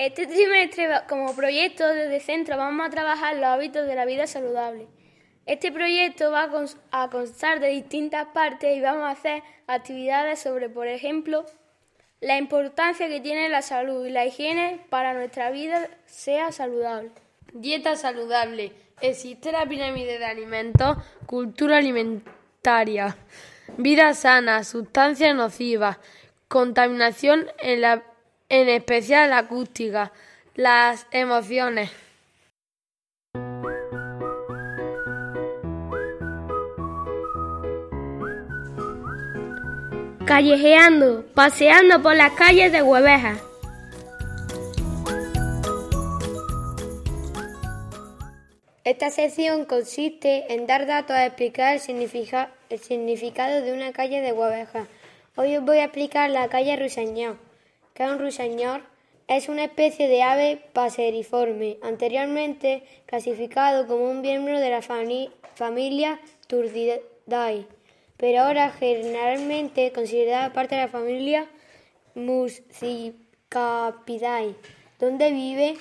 Este 0.06 0.28
trimestre, 0.28 0.90
como 1.08 1.34
proyecto 1.34 1.88
desde 1.88 2.20
centro, 2.20 2.58
vamos 2.58 2.86
a 2.86 2.90
trabajar 2.90 3.38
los 3.38 3.46
hábitos 3.46 3.88
de 3.88 3.96
la 3.96 4.04
vida 4.04 4.28
saludable. 4.28 4.90
Este 5.46 5.72
proyecto 5.72 6.30
va 6.30 6.50
a 6.92 7.10
constar 7.10 7.62
de 7.62 7.70
distintas 7.70 8.28
partes 8.34 8.76
y 8.76 8.82
vamos 8.82 9.04
a 9.04 9.12
hacer 9.12 9.44
actividades 9.66 10.40
sobre, 10.40 10.68
por 10.68 10.88
ejemplo, 10.88 11.46
la 12.20 12.38
importancia 12.38 13.08
que 13.08 13.22
tiene 13.22 13.48
la 13.48 13.62
salud 13.62 14.06
y 14.06 14.10
la 14.10 14.26
higiene 14.26 14.82
para 14.90 15.14
nuestra 15.14 15.52
vida 15.52 15.88
sea 16.06 16.52
saludable. 16.52 17.12
Dieta 17.54 17.96
saludable. 17.96 18.74
Existe 19.00 19.54
la 19.54 19.66
pirámide 19.66 20.20
de 20.20 20.26
alimentos, 20.26 20.98
cultura 21.28 21.78
alimentaria, 21.78 23.16
vida 23.78 24.14
sana, 24.16 24.66
sustancias 24.66 25.34
nocivas, 25.34 25.98
contaminación 26.50 27.48
en, 27.60 27.80
la, 27.80 28.04
en 28.54 28.70
especial 28.70 29.32
la 29.32 29.40
acústica, 29.40 30.12
las 30.54 31.08
emociones. 31.10 31.90
Callejeando, 40.28 41.26
paseando 41.34 42.04
por 42.04 42.16
las 42.16 42.34
calles 42.34 42.72
de 42.72 42.84
Hueveja. 42.84 43.38
Esta 48.84 49.10
sección 49.10 49.66
consiste 49.66 50.54
en 50.54 50.68
dar 50.68 50.86
datos 50.86 51.16
a 51.16 51.26
explicar 51.26 51.74
el, 51.74 51.80
significado 52.80 53.62
de 53.64 53.74
una 53.74 53.94
calle 53.94 54.22
de 54.22 54.32
Guaveja. 54.32 54.86
Hoy 55.38 55.58
os 55.58 55.66
voy 55.66 55.80
a 55.80 55.86
explicar 55.86 56.30
la 56.30 56.48
calle 56.50 56.76
ruiseñor. 56.76 57.53
Que 57.94 58.04
un 58.04 58.20
ruiseñor 58.20 58.82
es 59.28 59.50
una 59.50 59.66
especie 59.66 60.08
de 60.08 60.24
ave 60.24 60.62
paseriforme, 60.74 61.78
anteriormente 61.82 62.84
clasificado 63.06 63.86
como 63.88 64.10
un 64.10 64.22
miembro 64.22 64.60
de 64.60 64.70
la 64.70 64.82
familia 64.82 66.20
Turdidae, 66.48 67.66
pero 68.18 68.42
ahora 68.42 68.72
generalmente 68.72 69.92
considerada 69.92 70.54
parte 70.54 70.76
de 70.76 70.82
la 70.82 70.88
familia 70.88 71.48
Muscicapidae, 72.16 74.56
donde 75.00 75.32
vive 75.32 75.76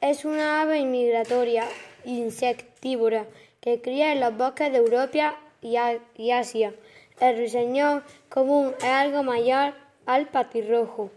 es 0.00 0.24
una 0.24 0.62
ave 0.62 0.84
migratoria 0.84 1.64
insectívora 2.04 3.26
que 3.60 3.80
cría 3.80 4.12
en 4.12 4.20
los 4.20 4.36
bosques 4.36 4.70
de 4.70 4.78
Europa 4.78 5.36
y 5.62 5.76
Asia. 6.30 6.74
El 7.18 7.36
ruiseñor 7.36 8.04
común 8.28 8.74
es 8.78 8.84
algo 8.84 9.22
mayor 9.22 9.72
al 10.04 10.28
patirrojo, 10.28 11.10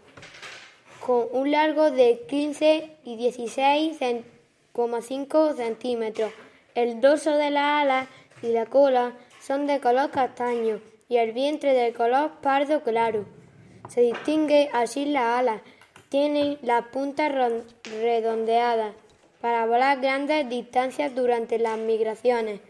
con 1.04 1.26
un 1.32 1.50
largo 1.50 1.90
de 1.90 2.20
15 2.28 2.98
y 3.04 3.16
16,5 3.16 5.56
centímetros. 5.56 6.32
El 6.74 7.00
dorso 7.00 7.36
de 7.36 7.50
las 7.50 7.82
alas 7.82 8.06
y 8.42 8.48
la 8.48 8.66
cola 8.66 9.14
son 9.40 9.66
de 9.66 9.80
color 9.80 10.10
castaño 10.10 10.80
y 11.08 11.16
el 11.16 11.32
vientre 11.32 11.72
de 11.74 11.92
color 11.92 12.40
pardo 12.40 12.82
claro. 12.82 13.24
Se 13.88 14.02
distingue 14.02 14.70
así 14.72 15.06
las 15.06 15.38
alas. 15.38 15.62
Tienen 16.08 16.58
las 16.62 16.86
puntas 16.86 17.32
redondeadas 17.84 18.94
para 19.40 19.66
volar 19.66 20.00
grandes 20.00 20.48
distancias 20.48 21.14
durante 21.14 21.58
las 21.58 21.78
migraciones. 21.78 22.60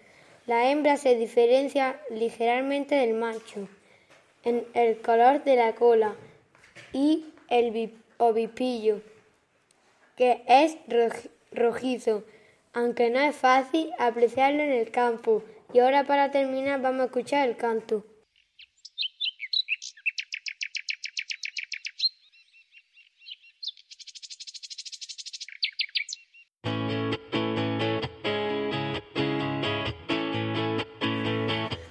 La 0.47 0.71
hembra 0.71 0.97
se 0.97 1.17
diferencia 1.17 2.01
ligeramente 2.11 2.95
del 2.95 3.15
macho 3.15 3.69
en 4.43 4.67
el 4.75 5.01
color 5.01 5.45
de 5.45 5.57
la 5.57 5.75
cola 5.75 6.15
y 6.93 7.27
el 7.49 7.71
ovipillo, 8.21 9.01
que 10.17 10.43
es 10.47 10.77
rojizo, 11.51 12.23
aunque 12.73 13.11
no 13.11 13.19
es 13.19 13.35
fácil 13.35 13.91
apreciarlo 13.99 14.63
en 14.63 14.73
el 14.73 14.91
campo. 14.91 15.43
Y 15.73 15.81
ahora 15.81 16.05
para 16.05 16.31
terminar 16.31 16.81
vamos 16.81 17.01
a 17.01 17.05
escuchar 17.07 17.49
el 17.49 17.57
canto. 17.57 18.05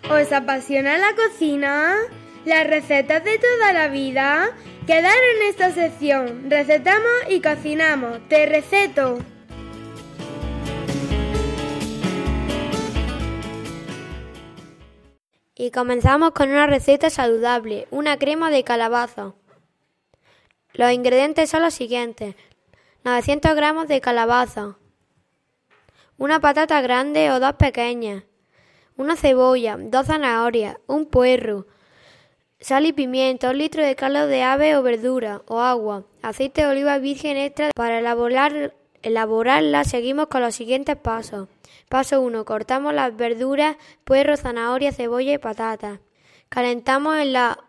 ¿Os 0.09 0.31
apasiona 0.31 0.97
la 0.97 1.15
cocina? 1.15 1.95
Las 2.45 2.67
recetas 2.67 3.23
de 3.23 3.37
toda 3.37 3.73
la 3.73 3.87
vida 3.89 4.55
quedaron 4.89 5.23
en 5.35 5.49
esta 5.49 5.71
sección. 5.71 6.49
Recetamos 6.49 7.11
y 7.29 7.41
cocinamos. 7.41 8.27
Te 8.27 8.47
receto. 8.47 9.19
Y 15.53 15.69
comenzamos 15.69 16.31
con 16.31 16.49
una 16.49 16.65
receta 16.65 17.11
saludable, 17.11 17.87
una 17.91 18.17
crema 18.17 18.49
de 18.49 18.63
calabaza. 18.63 19.35
Los 20.73 20.91
ingredientes 20.91 21.51
son 21.51 21.61
los 21.61 21.75
siguientes. 21.75 22.33
900 23.03 23.55
gramos 23.55 23.87
de 23.87 24.01
calabaza, 24.01 24.75
una 26.17 26.39
patata 26.39 26.81
grande 26.81 27.29
o 27.29 27.39
dos 27.39 27.53
pequeñas, 27.53 28.23
una 28.97 29.15
cebolla, 29.15 29.77
dos 29.79 30.07
zanahorias, 30.07 30.77
un 30.87 31.05
puerro, 31.05 31.67
sal 32.61 32.85
y 32.85 32.93
pimienta, 32.93 33.49
un 33.49 33.57
litro 33.57 33.83
de 33.83 33.95
caldo 33.95 34.27
de 34.27 34.43
ave 34.43 34.75
o 34.75 34.83
verdura 34.83 35.41
o 35.47 35.59
agua, 35.59 36.03
aceite 36.21 36.61
de 36.61 36.67
oliva 36.67 36.97
virgen 36.97 37.37
extra. 37.37 37.71
Para 37.75 37.99
elaborar, 37.99 38.73
elaborarla 39.01 39.83
seguimos 39.85 40.27
con 40.27 40.41
los 40.41 40.55
siguientes 40.55 40.97
pasos. 40.97 41.47
Paso 41.87 42.21
1. 42.21 42.45
Cortamos 42.45 42.93
las 42.93 43.15
verduras, 43.15 43.77
puerro, 44.03 44.37
zanahoria, 44.37 44.91
cebolla 44.91 45.33
y 45.33 45.37
patata. 45.37 45.99
Calentamos 46.49 47.17
en, 47.17 47.33
la, 47.33 47.59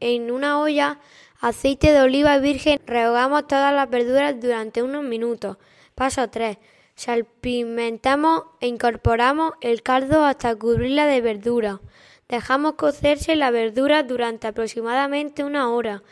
en 0.00 0.30
una 0.30 0.60
olla 0.60 1.00
aceite 1.40 1.92
de 1.92 2.00
oliva 2.00 2.38
virgen. 2.38 2.80
Rehogamos 2.86 3.46
todas 3.46 3.74
las 3.74 3.90
verduras 3.90 4.40
durante 4.40 4.82
unos 4.82 5.02
minutos. 5.02 5.58
Paso 5.94 6.28
3. 6.28 6.56
Salpimentamos 6.94 8.44
e 8.60 8.68
incorporamos 8.68 9.52
el 9.60 9.82
caldo 9.82 10.24
hasta 10.24 10.56
cubrirla 10.56 11.06
de 11.06 11.20
verdura. 11.20 11.80
Dejamos 12.28 12.74
cocerse 12.74 13.36
la 13.36 13.50
verdura 13.50 14.02
durante 14.02 14.48
aproximadamente 14.48 15.44
una 15.44 15.70
hora. 15.70 16.02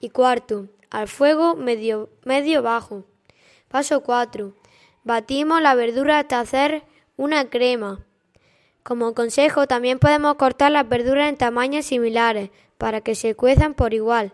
Y 0.00 0.10
cuarto, 0.10 0.68
al 0.90 1.08
fuego 1.08 1.56
medio, 1.56 2.08
medio 2.24 2.62
bajo. 2.62 3.04
Paso 3.68 4.02
4. 4.02 4.54
Batimos 5.04 5.60
la 5.60 5.74
verdura 5.74 6.20
hasta 6.20 6.40
hacer 6.40 6.84
una 7.16 7.50
crema. 7.50 8.04
Como 8.82 9.12
consejo, 9.14 9.66
también 9.66 9.98
podemos 9.98 10.36
cortar 10.36 10.72
las 10.72 10.88
verduras 10.88 11.28
en 11.28 11.36
tamaños 11.36 11.84
similares 11.84 12.50
para 12.78 13.02
que 13.02 13.14
se 13.14 13.34
cuezan 13.34 13.74
por 13.74 13.92
igual. 13.92 14.32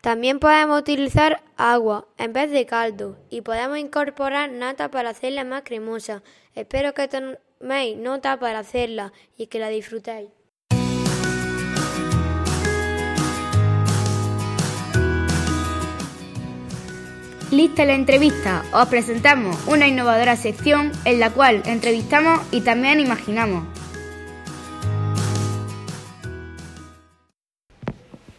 También 0.00 0.40
podemos 0.40 0.80
utilizar 0.80 1.42
agua 1.56 2.06
en 2.18 2.32
vez 2.32 2.50
de 2.50 2.66
caldo 2.66 3.16
y 3.30 3.42
podemos 3.42 3.78
incorporar 3.78 4.50
nata 4.50 4.90
para 4.90 5.10
hacerla 5.10 5.44
más 5.44 5.62
cremosa. 5.62 6.22
Espero 6.54 6.94
que 6.94 7.08
toméis 7.08 7.96
nota 7.96 8.38
para 8.38 8.60
hacerla 8.60 9.12
y 9.36 9.46
que 9.46 9.58
la 9.60 9.68
disfrutéis. 9.68 10.35
Lista 17.52 17.84
la 17.84 17.94
entrevista. 17.94 18.64
Os 18.72 18.88
presentamos 18.88 19.56
una 19.68 19.86
innovadora 19.86 20.34
sección 20.34 20.90
en 21.04 21.20
la 21.20 21.30
cual 21.30 21.62
entrevistamos 21.64 22.40
y 22.50 22.62
también 22.62 22.98
imaginamos. 22.98 23.62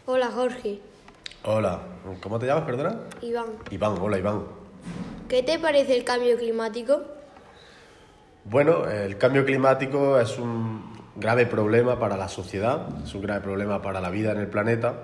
Hola 0.05 0.27
Jorge. 0.27 0.81
Hola, 1.45 1.79
¿cómo 2.21 2.37
te 2.37 2.47
llamas, 2.47 2.65
perdona? 2.65 2.99
Iván. 3.21 3.45
Iván, 3.71 3.95
hola 4.01 4.17
Iván. 4.17 4.43
¿Qué 5.29 5.41
te 5.41 5.57
parece 5.57 5.95
el 5.95 6.03
cambio 6.03 6.37
climático? 6.37 7.01
Bueno, 8.43 8.89
el 8.89 9.17
cambio 9.17 9.45
climático 9.45 10.19
es 10.19 10.37
un 10.37 10.83
grave 11.15 11.45
problema 11.45 11.97
para 11.97 12.17
la 12.17 12.27
sociedad, 12.27 12.89
es 13.05 13.15
un 13.15 13.21
grave 13.21 13.39
problema 13.39 13.81
para 13.81 14.01
la 14.01 14.09
vida 14.09 14.33
en 14.33 14.39
el 14.39 14.47
planeta 14.47 14.95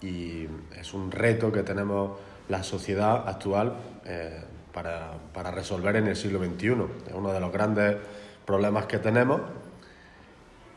y 0.00 0.46
es 0.74 0.94
un 0.94 1.10
reto 1.10 1.52
que 1.52 1.62
tenemos 1.62 2.12
la 2.50 2.62
sociedad 2.62 3.28
actual 3.28 3.74
eh, 4.04 4.42
para, 4.72 5.50
resolver 5.50 5.96
en 5.96 6.08
el 6.08 6.16
siglo 6.16 6.38
XXI. 6.38 6.66
Es 7.06 7.14
uno 7.14 7.32
de 7.32 7.40
los 7.40 7.52
grandes 7.52 7.96
problemas 8.44 8.86
que 8.86 8.98
tenemos 8.98 9.40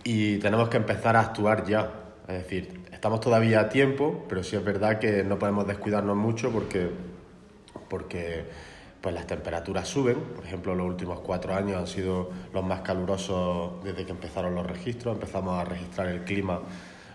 y 0.04 0.38
tenemos 0.38 0.70
que 0.70 0.78
empezar 0.78 1.16
a 1.16 1.22
actuar 1.22 1.66
ya. 1.66 1.92
Es 2.28 2.44
decir, 2.44 2.86
estamos 2.92 3.20
todavía 3.20 3.62
a 3.62 3.70
tiempo, 3.70 4.24
pero 4.30 4.44
sí 4.44 4.56
es 4.56 4.64
verdad 4.64 5.00
que 5.00 5.24
no 5.24 5.38
podemos 5.38 5.68
descuidarnos 5.68 6.16
mucho 6.16 6.52
porque, 6.52 6.90
porque 7.90 8.46
pues 9.02 9.14
las 9.14 9.28
temperaturas 9.28 9.88
suben. 9.88 10.16
Por 10.36 10.46
ejemplo, 10.46 10.76
los 10.76 10.88
últimos 10.88 11.20
cuatro 11.20 11.56
años 11.56 11.78
han 11.78 11.88
sido 11.88 12.30
los 12.54 12.64
más 12.64 12.82
calurosos 12.82 13.84
desde 13.84 14.06
que 14.06 14.12
empezaron 14.12 14.56
los 14.56 14.66
registros. 14.66 15.16
Empezamos 15.16 15.60
a 15.60 15.66
registrar 15.66 16.08
el 16.08 16.24
clima 16.24 16.62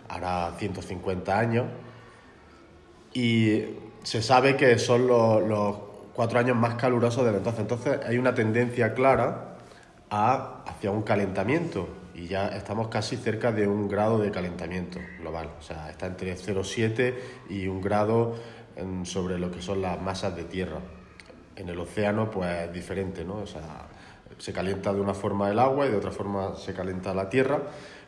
hará 0.08 0.52
150 0.58 1.38
años. 1.38 1.66
Y 3.14 3.64
se 4.08 4.22
sabe 4.22 4.56
que 4.56 4.78
son 4.78 5.06
los, 5.06 5.76
cuatro 6.14 6.38
años 6.38 6.56
más 6.56 6.76
calurosos 6.76 7.26
desde 7.26 7.36
entonces. 7.36 7.60
Entonces 7.60 8.00
hay 8.06 8.16
una 8.16 8.34
tendencia 8.34 8.94
clara 8.94 9.58
a, 10.08 10.64
hacia 10.66 10.90
un 10.90 11.02
calentamiento 11.02 11.86
y 12.14 12.26
ya 12.26 12.48
estamos 12.48 12.88
casi 12.88 13.18
cerca 13.18 13.52
de 13.52 13.68
un 13.68 13.86
grado 13.86 14.18
de 14.18 14.30
calentamiento 14.30 14.98
global. 15.20 15.50
O 15.58 15.62
sea, 15.62 15.90
está 15.90 16.06
entre 16.06 16.34
0,7 16.34 17.14
y 17.50 17.66
un 17.66 17.82
grado 17.82 18.36
sobre 19.02 19.38
lo 19.38 19.50
que 19.50 19.60
son 19.60 19.82
las 19.82 20.00
masas 20.00 20.34
de 20.34 20.44
tierra. 20.44 20.78
En 21.54 21.68
el 21.68 21.78
océano, 21.78 22.30
pues 22.30 22.48
es 22.50 22.72
diferente, 22.72 23.26
¿no? 23.26 23.34
O 23.34 23.46
sea, 23.46 23.88
se 24.38 24.54
calienta 24.54 24.94
de 24.94 25.02
una 25.02 25.12
forma 25.12 25.50
el 25.50 25.58
agua 25.58 25.84
y 25.86 25.90
de 25.90 25.96
otra 25.98 26.12
forma 26.12 26.54
se 26.56 26.72
calienta 26.72 27.12
la 27.12 27.28
tierra, 27.28 27.60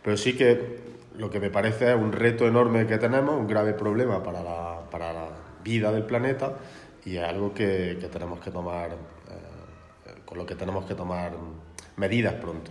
pero 0.03 0.17
sí 0.17 0.35
que 0.35 0.79
lo 1.19 1.29
que 1.29 1.41
me 1.41 1.51
parece 1.51 1.91
es 1.91 1.97
un 1.97 2.13
reto 2.13 2.47
enorme 2.47 2.87
que 2.87 2.97
tenemos, 2.97 3.35
un 3.39 3.47
grave 3.47 3.75
problema 3.75 4.23
para 4.23 4.43
la, 4.43 4.81
para 4.91 5.13
la 5.13 5.50
vida 5.63 5.93
del 5.93 6.05
planeta 6.05 6.57
y 7.05 7.17
es 7.17 7.25
algo 7.25 7.55
que, 7.55 7.99
que 8.01 8.09
tenemos 8.09 8.41
que 8.41 8.51
tomar, 8.51 8.91
eh, 8.91 10.21
con 10.25 10.39
lo 10.39 10.47
que 10.47 10.55
tenemos 10.55 10.85
que 10.87 10.95
tomar 10.95 11.33
medidas 11.97 12.35
pronto. 12.35 12.71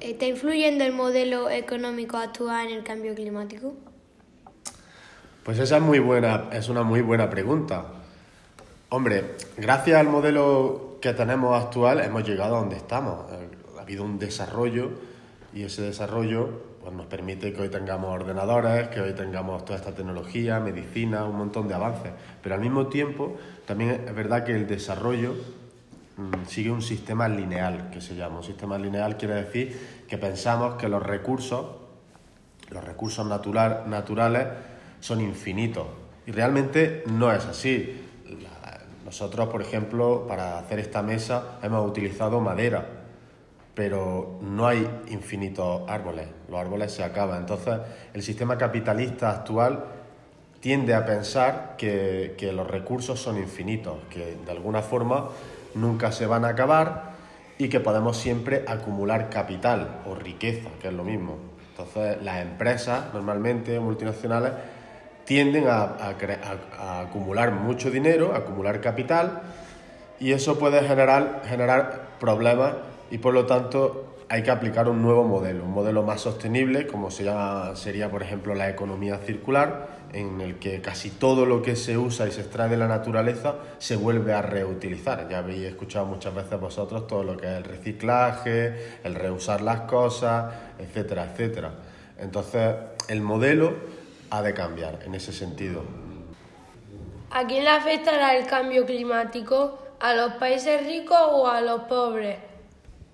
¿Está 0.00 0.26
influyendo 0.26 0.84
el 0.84 0.92
modelo 0.92 1.50
económico 1.50 2.16
actual 2.16 2.68
en 2.68 2.78
el 2.78 2.84
cambio 2.84 3.14
climático? 3.14 3.74
Pues 5.44 5.58
esa 5.58 5.78
es 5.78 5.82
muy 5.82 5.98
buena, 5.98 6.50
es 6.52 6.68
una 6.68 6.82
muy 6.82 7.00
buena 7.00 7.30
pregunta. 7.30 7.86
Hombre, 8.90 9.36
gracias 9.56 9.98
al 9.98 10.08
modelo 10.08 10.98
que 11.00 11.12
tenemos 11.14 11.62
actual 11.62 12.00
hemos 12.00 12.26
llegado 12.26 12.56
a 12.56 12.60
donde 12.60 12.76
estamos. 12.76 13.24
Ha 13.76 13.80
habido 13.80 14.04
un 14.04 14.18
desarrollo 14.18 14.90
y 15.54 15.64
ese 15.64 15.82
desarrollo 15.82 16.77
pues, 16.88 16.96
nos 16.96 17.06
permite 17.06 17.52
que 17.52 17.60
hoy 17.60 17.68
tengamos 17.68 18.14
ordenadores, 18.14 18.88
que 18.88 19.02
hoy 19.02 19.12
tengamos 19.12 19.62
toda 19.62 19.78
esta 19.78 19.92
tecnología, 19.92 20.58
medicina, 20.58 21.26
un 21.26 21.36
montón 21.36 21.68
de 21.68 21.74
avances. 21.74 22.12
Pero 22.42 22.54
al 22.54 22.62
mismo 22.62 22.86
tiempo 22.86 23.36
también 23.66 24.04
es 24.06 24.14
verdad 24.14 24.42
que 24.42 24.52
el 24.52 24.66
desarrollo 24.66 25.34
mm, 26.16 26.46
sigue 26.46 26.70
un 26.70 26.80
sistema 26.80 27.28
lineal, 27.28 27.90
que 27.90 28.00
se 28.00 28.16
llama. 28.16 28.38
Un 28.38 28.44
sistema 28.44 28.78
lineal 28.78 29.18
quiere 29.18 29.34
decir 29.34 30.06
que 30.08 30.16
pensamos 30.16 30.76
que 30.76 30.88
los 30.88 31.02
recursos, 31.02 31.66
los 32.70 32.82
recursos 32.82 33.26
naturales, 33.26 34.46
son 35.00 35.20
infinitos. 35.20 35.88
Y 36.26 36.32
realmente 36.32 37.04
no 37.04 37.30
es 37.30 37.44
así. 37.44 38.02
Nosotros, 39.04 39.50
por 39.50 39.60
ejemplo, 39.60 40.24
para 40.26 40.58
hacer 40.58 40.78
esta 40.78 41.02
mesa 41.02 41.58
hemos 41.62 41.86
utilizado 41.86 42.40
madera, 42.40 42.97
pero 43.78 44.40
no 44.40 44.66
hay 44.66 44.90
infinitos 45.06 45.88
árboles, 45.88 46.26
los 46.48 46.58
árboles 46.58 46.90
se 46.90 47.04
acaban. 47.04 47.42
Entonces, 47.42 47.78
el 48.12 48.24
sistema 48.24 48.58
capitalista 48.58 49.30
actual 49.30 49.84
tiende 50.58 50.94
a 50.94 51.06
pensar 51.06 51.76
que, 51.78 52.34
los 52.52 52.66
recursos 52.66 53.20
son 53.20 53.38
infinitos, 53.38 53.98
que 54.10 54.36
de 54.44 54.50
alguna 54.50 54.82
forma 54.82 55.28
nunca 55.76 56.10
se 56.10 56.26
van 56.26 56.44
a 56.44 56.48
acabar 56.48 57.12
y 57.56 57.68
que 57.68 57.78
podemos 57.78 58.16
siempre 58.16 58.64
acumular 58.66 59.30
capital 59.30 60.00
o 60.06 60.16
riqueza, 60.16 60.70
que 60.82 60.88
es 60.88 60.94
lo 60.94 61.04
mismo. 61.04 61.36
Entonces, 61.70 62.20
las 62.24 62.42
empresas, 62.42 63.14
normalmente 63.14 63.78
multinacionales, 63.78 64.54
tienden 65.24 65.68
a, 65.68 66.16
acumular 67.02 67.52
mucho 67.52 67.92
dinero, 67.92 68.34
acumular 68.34 68.80
capital, 68.80 69.40
y 70.18 70.32
eso 70.32 70.58
puede 70.58 70.82
generar, 70.82 71.42
generar 71.46 72.08
problemas 72.18 72.87
y 73.10 73.18
por 73.18 73.34
lo 73.34 73.46
tanto 73.46 74.16
hay 74.30 74.42
que 74.42 74.50
aplicar 74.50 74.88
un 74.88 75.00
nuevo 75.00 75.24
modelo, 75.24 75.64
un 75.64 75.72
modelo 75.72 76.02
más 76.02 76.20
sostenible, 76.20 76.86
como 76.86 77.10
se 77.10 77.24
llama, 77.24 77.74
sería 77.76 78.10
por 78.10 78.22
ejemplo 78.22 78.54
la 78.54 78.68
economía 78.68 79.18
circular, 79.18 79.88
en 80.12 80.40
el 80.40 80.58
que 80.58 80.80
casi 80.80 81.10
todo 81.10 81.46
lo 81.46 81.62
que 81.62 81.76
se 81.76 81.96
usa 81.96 82.26
y 82.28 82.32
se 82.32 82.42
extrae 82.42 82.68
de 82.68 82.76
la 82.76 82.88
naturaleza 82.88 83.56
se 83.78 83.96
vuelve 83.96 84.32
a 84.34 84.42
reutilizar. 84.42 85.28
Ya 85.28 85.38
habéis 85.38 85.64
escuchado 85.64 86.06
muchas 86.06 86.34
veces 86.34 86.60
vosotros 86.60 87.06
todo 87.06 87.24
lo 87.24 87.36
que 87.36 87.46
es 87.46 87.52
el 87.52 87.64
reciclaje, 87.64 88.98
el 89.04 89.14
reusar 89.14 89.62
las 89.62 89.82
cosas, 89.82 90.52
etcétera, 90.78 91.30
etcétera. 91.32 91.72
Entonces, 92.18 92.74
el 93.08 93.20
modelo 93.20 93.74
ha 94.30 94.42
de 94.42 94.52
cambiar 94.52 95.00
en 95.04 95.14
ese 95.14 95.32
sentido. 95.32 95.82
¿A 97.30 97.46
quién 97.46 97.64
le 97.64 97.70
afectará 97.70 98.36
el 98.36 98.46
cambio 98.46 98.84
climático? 98.86 99.78
¿A 100.00 100.14
los 100.14 100.34
países 100.34 100.86
ricos 100.86 101.18
o 101.32 101.48
a 101.48 101.60
los 101.60 101.82
pobres? 101.82 102.47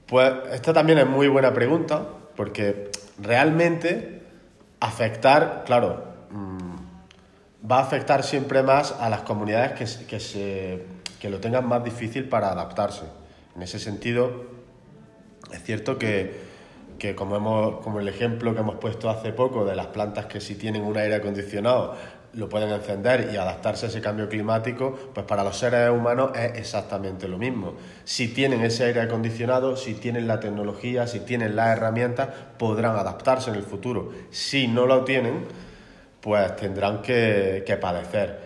Pues 0.07 0.33
esta 0.53 0.73
también 0.73 0.99
es 0.99 1.07
muy 1.07 1.29
buena 1.29 1.53
pregunta, 1.53 2.07
porque 2.37 2.91
realmente 3.21 4.23
afectar, 4.81 5.65
claro, 5.65 6.05
mm, 6.31 7.71
va 7.71 7.79
a 7.79 7.83
afectar 7.83 8.23
siempre 8.23 8.63
más 8.63 8.93
a 8.93 9.09
las 9.09 9.23
comunidades 9.23 9.73
que, 9.73 10.07
que, 10.07 10.21
se, 10.21 10.85
que 11.21 11.31
lo 11.31 11.41
tengan 11.41 11.67
más 11.67 11.83
difícil 11.83 12.29
para 12.29 12.51
adaptarse. 12.51 13.05
En 13.57 13.63
ese 13.63 13.79
sentido, 13.79 14.45
es 15.53 15.63
cierto 15.63 15.99
que 15.99 16.55
que 16.99 17.15
como, 17.15 17.37
hemos, 17.37 17.81
como 17.81 18.01
el 18.01 18.09
ejemplo 18.09 18.55
que 18.55 18.61
hemos 18.61 18.77
puesto 18.77 19.11
hace 19.11 19.33
poco 19.33 19.65
de 19.65 19.75
las 19.75 19.89
plantas 19.89 20.27
que 20.27 20.41
si 20.41 20.55
tienen 20.55 20.83
un 20.83 20.97
aire 20.97 21.17
acondicionado 21.17 21.97
lo 22.37 22.49
pueden 22.49 22.71
encender 22.71 23.31
y 23.33 23.37
adaptarse 23.37 23.87
a 23.87 23.89
ese 23.89 24.01
cambio 24.01 24.29
climático, 24.29 24.97
pues 25.13 25.27
para 25.27 25.45
los 25.45 25.57
seres 25.57 25.91
humanos 25.91 26.33
es 26.35 26.59
exactamente 26.59 27.29
lo 27.29 27.39
mismo. 27.39 27.75
Si 28.05 28.29
tienen 28.29 28.63
ese 28.63 28.85
aire 28.85 29.03
acondicionado, 29.03 29.77
si 29.77 29.95
tienen 29.95 30.27
la 30.27 30.41
tecnología, 30.41 31.07
si 31.07 31.21
tienen 31.21 31.57
las 31.57 31.77
herramientas, 31.77 32.29
podrán 32.59 32.97
adaptarse 32.97 33.51
en 33.51 33.57
el 33.57 33.63
futuro. 33.63 34.13
Si 34.31 34.67
no 34.67 34.87
lo 34.87 35.05
tienen, 35.05 35.47
pues 36.21 36.57
tendrán 36.57 37.03
que, 37.03 37.63
que 37.67 37.77
padecer. 37.77 38.39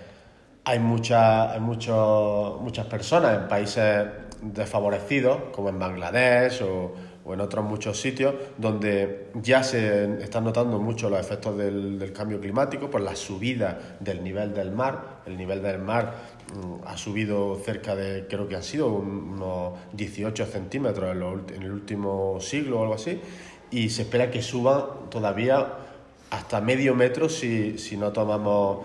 Hay, 0.65 0.79
muchas 0.79 1.53
hay 1.53 1.61
muchas 1.61 2.87
personas 2.87 3.37
en 3.37 3.49
países 3.49 4.07
desfavorecidos, 4.43 5.39
como 5.53 5.69
en 5.69 5.79
Bangladesh 5.79 6.63
o, 6.63 6.93
o 7.29 7.35
en 7.35 7.41
otros 7.41 7.65
muchos 7.65 8.01
sitios 8.01 8.35
donde 8.57 9.27
ya 9.35 9.63
se 9.63 10.23
están 10.23 10.45
notando 10.45 10.79
mucho 10.79 11.11
los 11.11 11.21
efectos 11.21 11.59
del, 11.59 12.13
cambio 12.17 12.41
climático 12.41 12.91
por 12.91 13.03
la 13.03 13.15
subida 13.15 13.99
del 14.01 14.25
nivel 14.25 14.55
del 14.55 14.73
mar. 14.73 15.21
El 15.27 15.37
nivel 15.37 15.63
del 15.63 15.79
mar 15.79 16.15
mm, 16.55 16.87
ha 16.87 16.97
subido 16.97 17.61
cerca 17.63 17.95
de, 17.95 18.27
creo 18.27 18.49
que 18.49 18.57
han 18.57 18.63
sido 18.63 18.89
unos 18.89 19.75
18 19.93 20.47
centímetros 20.47 21.15
en, 21.55 21.63
el 21.63 21.71
último 21.71 22.39
siglo 22.41 22.81
o 22.81 22.83
algo 22.83 22.95
así, 22.95 23.21
y 23.71 23.91
se 23.91 24.03
espera 24.03 24.31
que 24.31 24.41
suba 24.41 25.01
todavía 25.11 25.75
hasta 26.31 26.63
medio 26.63 26.95
metro 26.95 27.29
si, 27.29 27.77
si 27.77 27.99
no 27.99 28.11
tomamos 28.11 28.79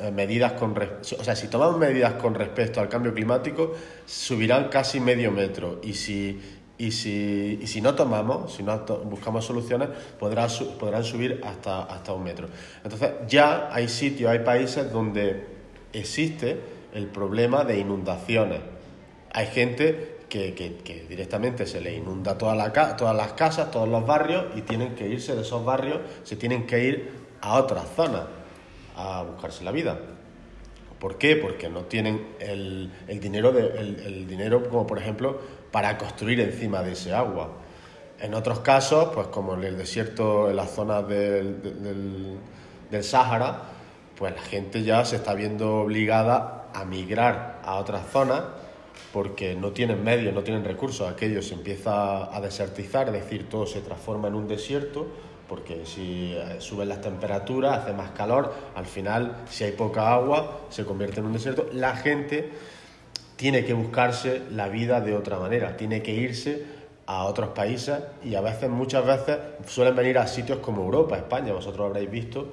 eh, 0.00 0.10
medidas 0.10 0.54
con 0.54 0.74
o 0.76 1.24
sea 1.24 1.36
si 1.36 1.46
tomamos 1.46 1.78
medidas 1.78 2.14
con 2.14 2.34
respecto 2.34 2.80
al 2.80 2.88
cambio 2.88 3.14
climático 3.14 3.74
subirán 4.06 4.68
casi 4.68 4.98
medio 4.98 5.30
metro 5.30 5.80
y 5.84 5.94
si 5.94 6.40
y 6.76 6.90
si, 6.90 7.58
y 7.62 7.66
si 7.66 7.80
no 7.80 7.94
tomamos, 7.94 8.52
si 8.52 8.62
no 8.62 8.78
buscamos 9.04 9.44
soluciones, 9.44 9.88
podrán, 10.18 10.48
podrán 10.78 11.04
subir 11.04 11.40
hasta, 11.44 11.84
hasta 11.84 12.12
un 12.12 12.24
metro. 12.24 12.48
Entonces, 12.82 13.12
ya 13.28 13.68
hay 13.72 13.88
sitios, 13.88 14.30
hay 14.30 14.40
países 14.40 14.92
donde 14.92 15.46
existe 15.92 16.58
el 16.92 17.06
problema 17.06 17.64
de 17.64 17.78
inundaciones. 17.78 18.60
Hay 19.32 19.46
gente 19.46 20.18
que, 20.28 20.54
que, 20.54 21.06
directamente 21.08 21.66
se 21.66 21.80
le 21.80 21.94
inunda 21.94 22.36
toda 22.36 22.56
la, 22.56 22.72
todas 22.96 23.16
las 23.16 23.34
casas, 23.34 23.70
todos 23.70 23.88
los 23.88 24.04
barrios, 24.04 24.46
y 24.56 24.62
tienen 24.62 24.96
que 24.96 25.06
irse 25.06 25.36
de 25.36 25.42
esos 25.42 25.64
barrios, 25.64 26.00
se 26.24 26.34
tienen 26.34 26.66
que 26.66 26.84
ir 26.84 27.12
a 27.40 27.54
otras 27.54 27.86
zonas 27.94 28.24
a 28.96 29.22
buscarse 29.22 29.62
la 29.62 29.70
vida. 29.70 30.00
¿Por 30.98 31.18
qué? 31.18 31.36
Porque 31.36 31.68
no 31.68 31.82
tienen 31.82 32.34
el, 32.40 32.90
el 33.06 33.20
dinero, 33.20 33.52
de, 33.52 33.66
el 33.78 34.26
dinero 34.26 34.68
como 34.68 34.86
por 34.86 34.98
ejemplo 34.98 35.38
para 35.74 35.98
construir 35.98 36.38
encima 36.38 36.84
de 36.84 36.92
ese 36.92 37.12
agua. 37.12 37.50
En 38.20 38.34
otros 38.34 38.60
casos, 38.60 39.08
pues 39.12 39.26
como 39.26 39.54
en 39.54 39.64
el 39.64 39.76
desierto, 39.76 40.48
en 40.48 40.54
las 40.54 40.70
zonas 40.70 41.08
del, 41.08 41.60
del, 42.92 43.02
Sáhara, 43.02 43.62
pues 44.16 44.32
la 44.36 44.42
gente 44.42 44.84
ya 44.84 45.04
se 45.04 45.16
está 45.16 45.34
viendo 45.34 45.78
obligada 45.78 46.66
a 46.72 46.84
migrar 46.84 47.60
a 47.64 47.74
otras 47.74 48.06
zonas 48.12 48.44
porque 49.12 49.56
no 49.56 49.72
tienen 49.72 50.04
medios, 50.04 50.32
no 50.32 50.44
tienen 50.44 50.64
recursos. 50.64 51.10
Aquello 51.10 51.42
se 51.42 51.54
empieza 51.54 52.32
a 52.32 52.40
desertizar, 52.40 53.08
es 53.08 53.14
decir, 53.14 53.48
todo 53.48 53.66
se 53.66 53.80
transforma 53.80 54.28
en 54.28 54.36
un 54.36 54.46
desierto, 54.46 55.08
porque 55.48 55.84
si 55.86 56.34
eh, 56.36 56.60
suben 56.60 56.88
las 56.88 57.00
temperaturas, 57.00 57.80
hace 57.80 57.92
más 57.94 58.12
calor, 58.12 58.54
al 58.76 58.86
final, 58.86 59.38
si 59.50 59.64
hay 59.64 59.72
poca 59.72 60.14
agua, 60.14 60.60
se 60.70 60.84
convierte 60.84 61.18
en 61.18 61.26
un 61.26 61.32
desierto. 61.32 61.66
La 61.72 61.96
gente 61.96 62.52
tiene 63.36 63.64
que 63.64 63.74
buscarse 63.74 64.42
la 64.50 64.68
vida 64.68 65.00
de 65.00 65.14
otra 65.14 65.38
manera, 65.38 65.76
tiene 65.76 66.02
que 66.02 66.12
irse 66.12 66.64
a 67.06 67.24
otros 67.24 67.50
países 67.50 67.98
y 68.22 68.34
a 68.34 68.40
veces, 68.40 68.70
muchas 68.70 69.04
veces, 69.04 69.38
suelen 69.66 69.94
venir 69.94 70.18
a 70.18 70.26
sitios 70.26 70.58
como 70.58 70.82
Europa, 70.82 71.16
España. 71.16 71.52
Vosotros 71.52 71.86
habréis 71.86 72.10
visto 72.10 72.52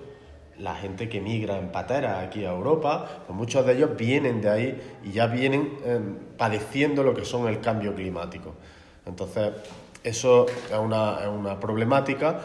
la 0.59 0.75
gente 0.75 1.09
que 1.09 1.21
migra 1.21 1.57
en 1.57 1.69
patera 1.69 2.19
aquí 2.19 2.45
a 2.45 2.51
Europa, 2.51 3.23
pues 3.25 3.35
muchos 3.37 3.65
de 3.65 3.73
ellos 3.73 3.97
vienen 3.97 4.41
de 4.41 4.49
ahí 4.49 4.99
y 5.03 5.11
ya 5.11 5.27
vienen 5.27 5.77
em, 5.85 6.17
padeciendo 6.37 7.03
lo 7.03 7.13
que 7.15 7.25
son 7.25 7.47
el 7.47 7.61
cambio 7.61 7.95
climático. 7.95 8.53
Entonces, 9.05 9.53
eso 10.03 10.45
es 10.47 10.77
una, 10.77 11.19
es 11.21 11.27
una 11.27 11.59
problemática 11.59 12.41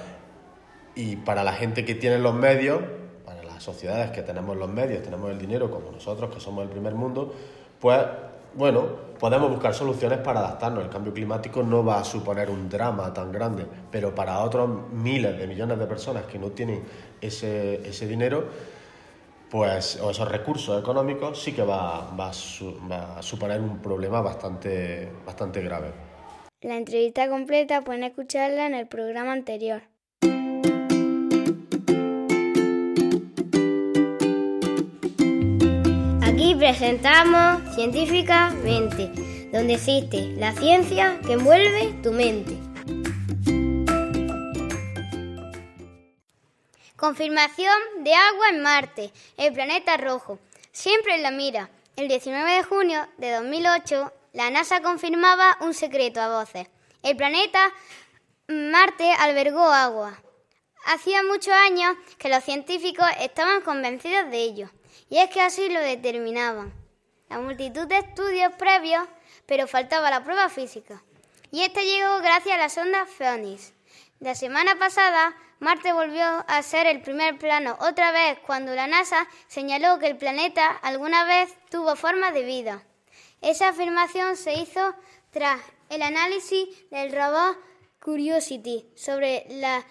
y 0.94 1.16
para 1.16 1.44
la 1.44 1.52
gente 1.52 1.84
que 1.84 1.94
tiene 1.94 2.18
los 2.18 2.34
medios, 2.34 2.80
para 3.24 3.42
las 3.42 3.62
sociedades 3.62 4.10
que 4.12 4.22
tenemos 4.22 4.56
los 4.56 4.70
medios, 4.70 5.02
tenemos 5.02 5.30
el 5.30 5.38
dinero 5.38 5.70
como 5.70 5.90
nosotros, 5.90 6.32
que 6.34 6.40
somos 6.40 6.64
el 6.64 6.70
primer 6.70 6.94
mundo, 6.94 7.34
pues 7.80 8.00
bueno, 8.54 8.86
podemos 9.18 9.50
buscar 9.50 9.74
soluciones 9.74 10.18
para 10.18 10.40
adaptarnos. 10.40 10.84
El 10.84 10.90
cambio 10.90 11.12
climático 11.12 11.62
no 11.62 11.84
va 11.84 12.00
a 12.00 12.04
suponer 12.04 12.50
un 12.50 12.68
drama 12.68 13.12
tan 13.12 13.30
grande, 13.32 13.66
pero 13.90 14.14
para 14.14 14.42
otros 14.42 14.90
miles 14.92 15.38
de 15.38 15.46
millones 15.46 15.78
de 15.78 15.86
personas 15.86 16.24
que 16.24 16.38
no 16.38 16.50
tienen 16.50 16.82
ese, 17.20 17.86
ese 17.86 18.06
dinero, 18.06 18.46
pues, 19.50 20.00
o 20.00 20.10
esos 20.10 20.30
recursos 20.30 20.80
económicos, 20.80 21.42
sí 21.42 21.52
que 21.52 21.62
va, 21.62 22.10
va, 22.18 22.30
a, 22.30 23.22
suponer 23.22 23.60
un 23.60 23.78
problema 23.78 24.20
bastante, 24.20 25.10
bastante 25.24 25.60
grave. 25.62 25.92
La 26.62 26.76
entrevista 26.76 27.28
completa 27.28 27.82
pueden 27.82 28.04
escucharla 28.04 28.66
en 28.66 28.74
el 28.74 28.86
programa 28.86 29.32
anterior. 29.32 29.82
Presentamos 36.66 37.62
Científicamente, 37.76 39.12
donde 39.52 39.74
existe 39.74 40.32
la 40.36 40.52
ciencia 40.52 41.16
que 41.24 41.34
envuelve 41.34 41.94
tu 42.02 42.10
mente. 42.10 42.58
Confirmación 46.96 47.72
de 48.00 48.12
agua 48.12 48.48
en 48.48 48.62
Marte, 48.62 49.12
el 49.36 49.52
planeta 49.52 49.96
rojo. 49.96 50.40
Siempre 50.72 51.14
en 51.14 51.22
la 51.22 51.30
mira. 51.30 51.70
El 51.94 52.08
19 52.08 52.50
de 52.50 52.64
junio 52.64 53.06
de 53.18 53.30
2008, 53.30 54.12
la 54.32 54.50
NASA 54.50 54.82
confirmaba 54.82 55.58
un 55.60 55.72
secreto 55.72 56.20
a 56.20 56.40
voces. 56.40 56.66
El 57.04 57.16
planeta 57.16 57.60
Marte 58.48 59.12
albergó 59.12 59.70
agua. 59.70 60.20
Hacía 60.86 61.22
muchos 61.22 61.54
años 61.54 61.96
que 62.18 62.28
los 62.28 62.42
científicos 62.42 63.06
estaban 63.20 63.60
convencidos 63.60 64.28
de 64.32 64.42
ello. 64.42 64.70
Y 65.08 65.18
es 65.18 65.30
que 65.30 65.40
así 65.40 65.68
lo 65.68 65.80
determinaban. 65.80 66.72
La 67.28 67.38
multitud 67.38 67.86
de 67.86 67.98
estudios 67.98 68.52
previos, 68.54 69.06
pero 69.46 69.66
faltaba 69.66 70.10
la 70.10 70.24
prueba 70.24 70.48
física. 70.48 71.02
Y 71.50 71.62
esta 71.62 71.82
llegó 71.82 72.18
gracias 72.18 72.54
a 72.54 72.58
la 72.58 72.68
sonda 72.68 73.06
Phoenix. 73.06 73.72
La 74.20 74.34
semana 74.34 74.78
pasada, 74.78 75.34
Marte 75.58 75.92
volvió 75.92 76.24
a 76.48 76.62
ser 76.62 76.86
el 76.86 77.02
primer 77.02 77.38
plano 77.38 77.76
otra 77.80 78.12
vez 78.12 78.38
cuando 78.46 78.74
la 78.74 78.86
NASA 78.86 79.26
señaló 79.46 79.98
que 79.98 80.06
el 80.06 80.16
planeta 80.16 80.66
alguna 80.66 81.24
vez 81.24 81.54
tuvo 81.70 81.96
forma 81.96 82.32
de 82.32 82.44
vida. 82.44 82.82
Esa 83.42 83.68
afirmación 83.68 84.36
se 84.36 84.54
hizo 84.54 84.94
tras 85.30 85.60
el 85.88 86.02
análisis 86.02 86.68
del 86.90 87.12
robot 87.12 87.58
Curiosity 88.00 88.88
sobre 88.94 89.46
la 89.48 89.84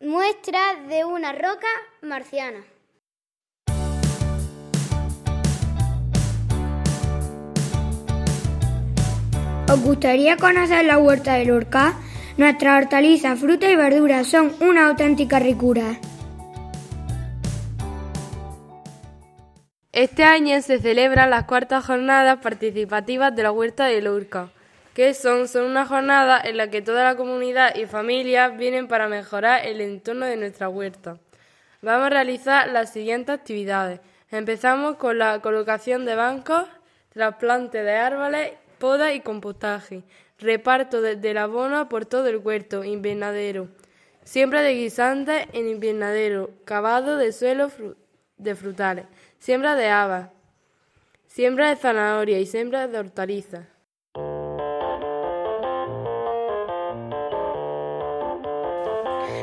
muestra 0.00 0.76
de 0.88 1.04
una 1.04 1.32
roca 1.32 1.68
marciana. 2.02 2.64
¿Os 9.70 9.80
gustaría 9.84 10.36
conocer 10.36 10.84
la 10.84 10.98
huerta 10.98 11.34
de 11.34 11.44
Lorca? 11.44 11.94
Nuestras 12.36 12.82
hortalizas, 12.82 13.38
frutas 13.38 13.70
y 13.70 13.76
verduras 13.76 14.26
son 14.26 14.52
una 14.60 14.88
auténtica 14.88 15.38
ricura. 15.38 16.00
Este 19.92 20.24
año 20.24 20.60
se 20.60 20.80
celebran 20.80 21.30
las 21.30 21.44
cuartas 21.44 21.86
jornadas 21.86 22.38
participativas 22.42 23.36
de 23.36 23.44
la 23.44 23.52
Huerta 23.52 23.84
de 23.84 24.02
Lorca. 24.02 24.48
¿Qué 24.92 25.14
son? 25.14 25.46
Son 25.46 25.66
una 25.66 25.86
jornada 25.86 26.40
en 26.42 26.56
la 26.56 26.68
que 26.68 26.82
toda 26.82 27.04
la 27.04 27.14
comunidad 27.14 27.76
y 27.76 27.86
familias 27.86 28.56
vienen 28.56 28.88
para 28.88 29.06
mejorar 29.06 29.64
el 29.64 29.80
entorno 29.80 30.26
de 30.26 30.36
nuestra 30.36 30.68
huerta. 30.68 31.18
Vamos 31.80 32.06
a 32.06 32.10
realizar 32.10 32.68
las 32.70 32.92
siguientes 32.92 33.36
actividades. 33.36 34.00
Empezamos 34.32 34.96
con 34.96 35.18
la 35.18 35.38
colocación 35.38 36.06
de 36.06 36.16
bancos, 36.16 36.64
trasplante 37.12 37.84
de 37.84 37.96
árboles 37.96 38.52
poda 38.80 39.14
y 39.14 39.20
compostaje, 39.20 40.02
reparto 40.38 41.00
del 41.00 41.38
abono 41.38 41.88
por 41.88 42.06
todo 42.06 42.26
el 42.26 42.38
huerto, 42.38 42.82
invernadero, 42.82 43.68
siembra 44.24 44.62
de 44.62 44.74
guisantes 44.74 45.46
en 45.52 45.68
invernadero, 45.68 46.50
cavado 46.64 47.16
de 47.16 47.30
suelo 47.30 47.70
de 48.38 48.54
frutales, 48.56 49.04
siembra 49.38 49.76
de 49.76 49.88
habas, 49.88 50.30
siembra 51.28 51.68
de 51.68 51.76
zanahoria 51.76 52.40
y 52.40 52.46
siembra 52.46 52.88
de 52.88 52.98
hortalizas. 52.98 53.66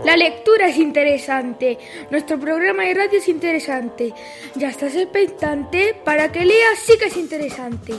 La 0.04 0.16
lectura 0.16 0.70
es 0.70 0.78
interesante. 0.78 1.78
Nuestro 2.10 2.40
programa 2.40 2.84
de 2.84 2.94
radio 2.94 3.20
es 3.20 3.28
interesante. 3.28 4.14
Ya 4.56 4.70
estás 4.70 4.96
expectante 4.96 6.00
para 6.06 6.32
que 6.32 6.46
leas, 6.46 6.80
sí 6.80 6.98
que 6.98 7.08
es 7.08 7.18
interesante. 7.18 7.94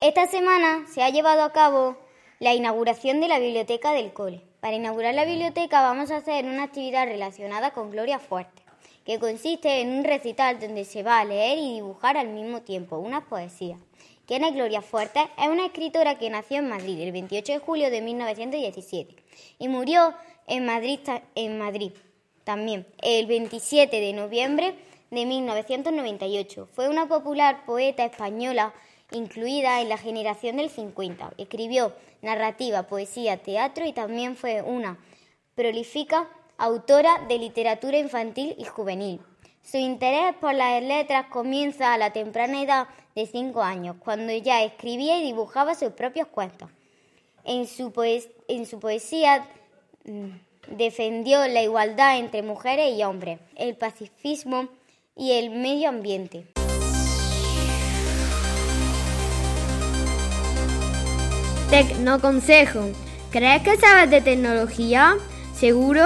Esta 0.00 0.26
semana 0.26 0.86
se 0.86 1.02
ha 1.02 1.10
llevado 1.10 1.42
a 1.42 1.52
cabo 1.52 1.96
la 2.38 2.54
inauguración 2.54 3.20
de 3.20 3.28
la 3.28 3.38
biblioteca 3.38 3.92
del 3.92 4.12
cole. 4.12 4.40
Para 4.60 4.76
inaugurar 4.76 5.14
la 5.14 5.24
biblioteca 5.24 5.82
vamos 5.82 6.10
a 6.10 6.16
hacer 6.16 6.44
una 6.44 6.62
actividad 6.62 7.06
relacionada 7.06 7.72
con 7.72 7.90
Gloria 7.90 8.18
Fuerte, 8.18 8.62
que 9.04 9.18
consiste 9.18 9.80
en 9.80 9.90
un 9.90 10.04
recital 10.04 10.60
donde 10.60 10.84
se 10.84 11.02
va 11.02 11.20
a 11.20 11.24
leer 11.24 11.58
y 11.58 11.74
dibujar 11.74 12.16
al 12.16 12.28
mismo 12.28 12.62
tiempo 12.62 12.96
una 12.98 13.28
poesía. 13.28 13.76
¿Quién 14.26 14.44
es 14.44 14.54
Gloria 14.54 14.82
Fuerte? 14.82 15.20
Es 15.36 15.48
una 15.48 15.66
escritora 15.66 16.18
que 16.18 16.30
nació 16.30 16.58
en 16.58 16.68
Madrid 16.68 17.00
el 17.00 17.12
28 17.12 17.52
de 17.52 17.58
julio 17.58 17.90
de 17.90 18.00
1917 18.00 19.14
y 19.58 19.68
murió 19.68 20.14
en 20.46 20.64
Madrid 20.64 21.00
también 22.44 22.86
el 23.02 23.26
27 23.26 24.00
de 24.00 24.12
noviembre 24.12 24.74
de 25.10 25.26
1998. 25.26 26.68
Fue 26.72 26.88
una 26.88 27.06
popular 27.08 27.64
poeta 27.64 28.04
española 28.04 28.72
incluida 29.10 29.80
en 29.80 29.88
la 29.88 29.96
generación 29.96 30.56
del 30.56 30.70
50. 30.70 31.32
Escribió 31.38 31.94
narrativa, 32.22 32.84
poesía, 32.84 33.38
teatro 33.38 33.86
y 33.86 33.92
también 33.92 34.36
fue 34.36 34.62
una 34.62 34.98
prolífica 35.54 36.28
autora 36.58 37.24
de 37.28 37.38
literatura 37.38 37.98
infantil 37.98 38.54
y 38.58 38.64
juvenil. 38.64 39.20
Su 39.62 39.76
interés 39.76 40.34
por 40.36 40.54
las 40.54 40.82
letras 40.82 41.26
comienza 41.26 41.92
a 41.92 41.98
la 41.98 42.12
temprana 42.12 42.62
edad 42.62 42.88
de 43.14 43.26
cinco 43.26 43.62
años, 43.62 43.96
cuando 43.98 44.32
ya 44.32 44.62
escribía 44.62 45.18
y 45.18 45.24
dibujaba 45.24 45.74
sus 45.74 45.92
propios 45.92 46.28
cuentos. 46.28 46.70
En 47.44 47.66
su, 47.66 47.92
en 48.48 48.66
su 48.66 48.80
poesía 48.80 49.46
mm, 50.04 50.76
defendió 50.76 51.46
la 51.48 51.62
igualdad 51.62 52.18
entre 52.18 52.42
mujeres 52.42 52.96
y 52.96 53.02
hombres, 53.02 53.40
el 53.56 53.76
pacifismo 53.76 54.68
y 55.18 55.32
el 55.32 55.50
medio 55.50 55.88
ambiente. 55.88 56.46
Tecnoconsejo. 61.70 62.88
¿Crees 63.30 63.62
que 63.62 63.76
sabes 63.76 64.10
de 64.10 64.22
tecnología? 64.22 65.16
¿Seguro? 65.54 66.02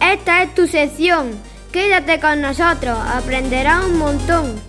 Esta 0.00 0.42
es 0.42 0.54
tu 0.54 0.66
sección. 0.66 1.38
Quédate 1.70 2.18
con 2.18 2.40
nosotros, 2.40 2.98
aprenderás 2.98 3.84
un 3.84 3.98
montón. 3.98 4.60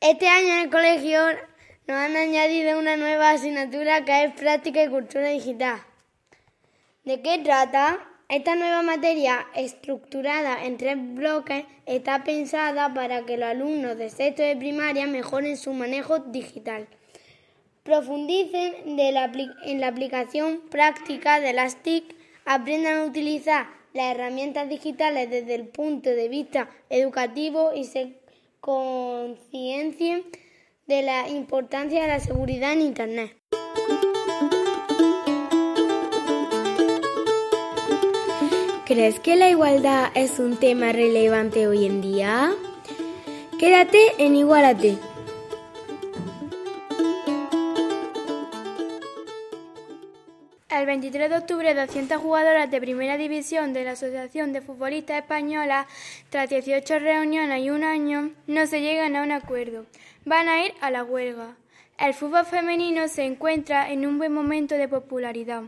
Este 0.00 0.28
año 0.28 0.54
en 0.54 0.58
el 0.60 0.70
colegio 0.70 1.20
nos 1.86 1.96
han 1.96 2.16
añadido 2.16 2.78
una 2.78 2.96
nueva 2.96 3.30
asignatura 3.30 4.04
que 4.04 4.24
es 4.24 4.32
práctica 4.34 4.82
y 4.82 4.88
cultura 4.88 5.28
digital. 5.28 5.80
¿De 7.08 7.22
qué 7.22 7.38
trata? 7.38 8.06
Esta 8.28 8.54
nueva 8.54 8.82
materia, 8.82 9.46
estructurada 9.54 10.66
en 10.66 10.76
tres 10.76 10.98
bloques, 11.14 11.64
está 11.86 12.22
pensada 12.22 12.92
para 12.92 13.24
que 13.24 13.38
los 13.38 13.48
alumnos 13.48 13.96
de 13.96 14.10
sexto 14.10 14.42
de 14.42 14.54
primaria 14.54 15.06
mejoren 15.06 15.56
su 15.56 15.72
manejo 15.72 16.18
digital, 16.18 16.86
profundicen 17.82 18.74
en 18.98 19.80
la 19.80 19.88
aplicación 19.88 20.60
práctica 20.68 21.40
de 21.40 21.54
las 21.54 21.82
TIC, 21.82 22.14
aprendan 22.44 22.98
a 22.98 23.04
utilizar 23.04 23.68
las 23.94 24.14
herramientas 24.14 24.68
digitales 24.68 25.30
desde 25.30 25.54
el 25.54 25.66
punto 25.66 26.10
de 26.10 26.28
vista 26.28 26.68
educativo 26.90 27.72
y 27.74 27.84
se 27.84 28.20
conciencien 28.60 30.24
de 30.86 31.00
la 31.00 31.26
importancia 31.30 32.02
de 32.02 32.08
la 32.08 32.20
seguridad 32.20 32.74
en 32.74 32.82
Internet. 32.82 33.47
¿Crees 38.88 39.20
que 39.20 39.36
la 39.36 39.50
igualdad 39.50 40.10
es 40.14 40.38
un 40.38 40.56
tema 40.56 40.92
relevante 40.92 41.66
hoy 41.66 41.84
en 41.84 42.00
día? 42.00 42.54
Quédate 43.60 43.98
en 44.16 44.34
Igualate. 44.34 44.96
El 50.70 50.86
23 50.86 51.28
de 51.28 51.36
octubre, 51.36 51.74
200 51.74 52.16
jugadoras 52.16 52.70
de 52.70 52.80
primera 52.80 53.18
división 53.18 53.74
de 53.74 53.84
la 53.84 53.90
Asociación 53.90 54.54
de 54.54 54.62
Futbolistas 54.62 55.18
Española, 55.18 55.86
tras 56.30 56.48
18 56.48 56.98
reuniones 56.98 57.62
y 57.62 57.68
un 57.68 57.84
año, 57.84 58.30
no 58.46 58.66
se 58.66 58.80
llegan 58.80 59.16
a 59.16 59.22
un 59.22 59.32
acuerdo. 59.32 59.84
Van 60.24 60.48
a 60.48 60.64
ir 60.64 60.72
a 60.80 60.90
la 60.90 61.04
huelga. 61.04 61.56
El 61.98 62.14
fútbol 62.14 62.46
femenino 62.46 63.06
se 63.08 63.26
encuentra 63.26 63.92
en 63.92 64.06
un 64.06 64.16
buen 64.16 64.32
momento 64.32 64.76
de 64.76 64.88
popularidad. 64.88 65.64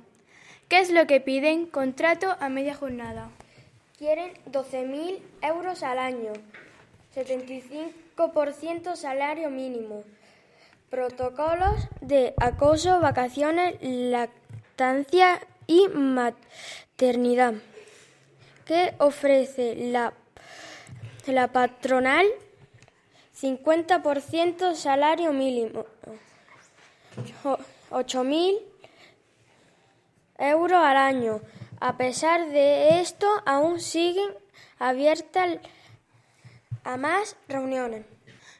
¿Qué 0.70 0.78
es 0.78 0.90
lo 0.90 1.06
que 1.08 1.20
piden? 1.20 1.66
Contrato 1.66 2.36
a 2.38 2.48
media 2.48 2.76
jornada. 2.76 3.28
Quieren 3.98 4.32
12.000 4.52 5.18
euros 5.42 5.82
al 5.82 5.98
año, 5.98 6.32
75% 7.12 8.94
salario 8.94 9.50
mínimo, 9.50 10.04
protocolos 10.88 11.88
de 12.00 12.34
acoso, 12.40 13.00
vacaciones, 13.00 13.78
lactancia 13.82 15.40
y 15.66 15.88
maternidad. 15.88 17.54
¿Qué 18.64 18.94
ofrece 18.98 19.74
la, 19.74 20.14
la 21.26 21.48
patronal? 21.48 22.26
50% 23.36 24.76
salario 24.76 25.32
mínimo, 25.32 25.84
8.000 27.90 28.69
euros 30.40 30.82
al 30.82 30.96
año. 30.96 31.40
A 31.80 31.96
pesar 31.96 32.48
de 32.48 33.00
esto, 33.00 33.26
aún 33.46 33.80
siguen 33.80 34.30
abiertas 34.78 35.58
a 36.84 36.96
más 36.96 37.36
reuniones. 37.48 38.04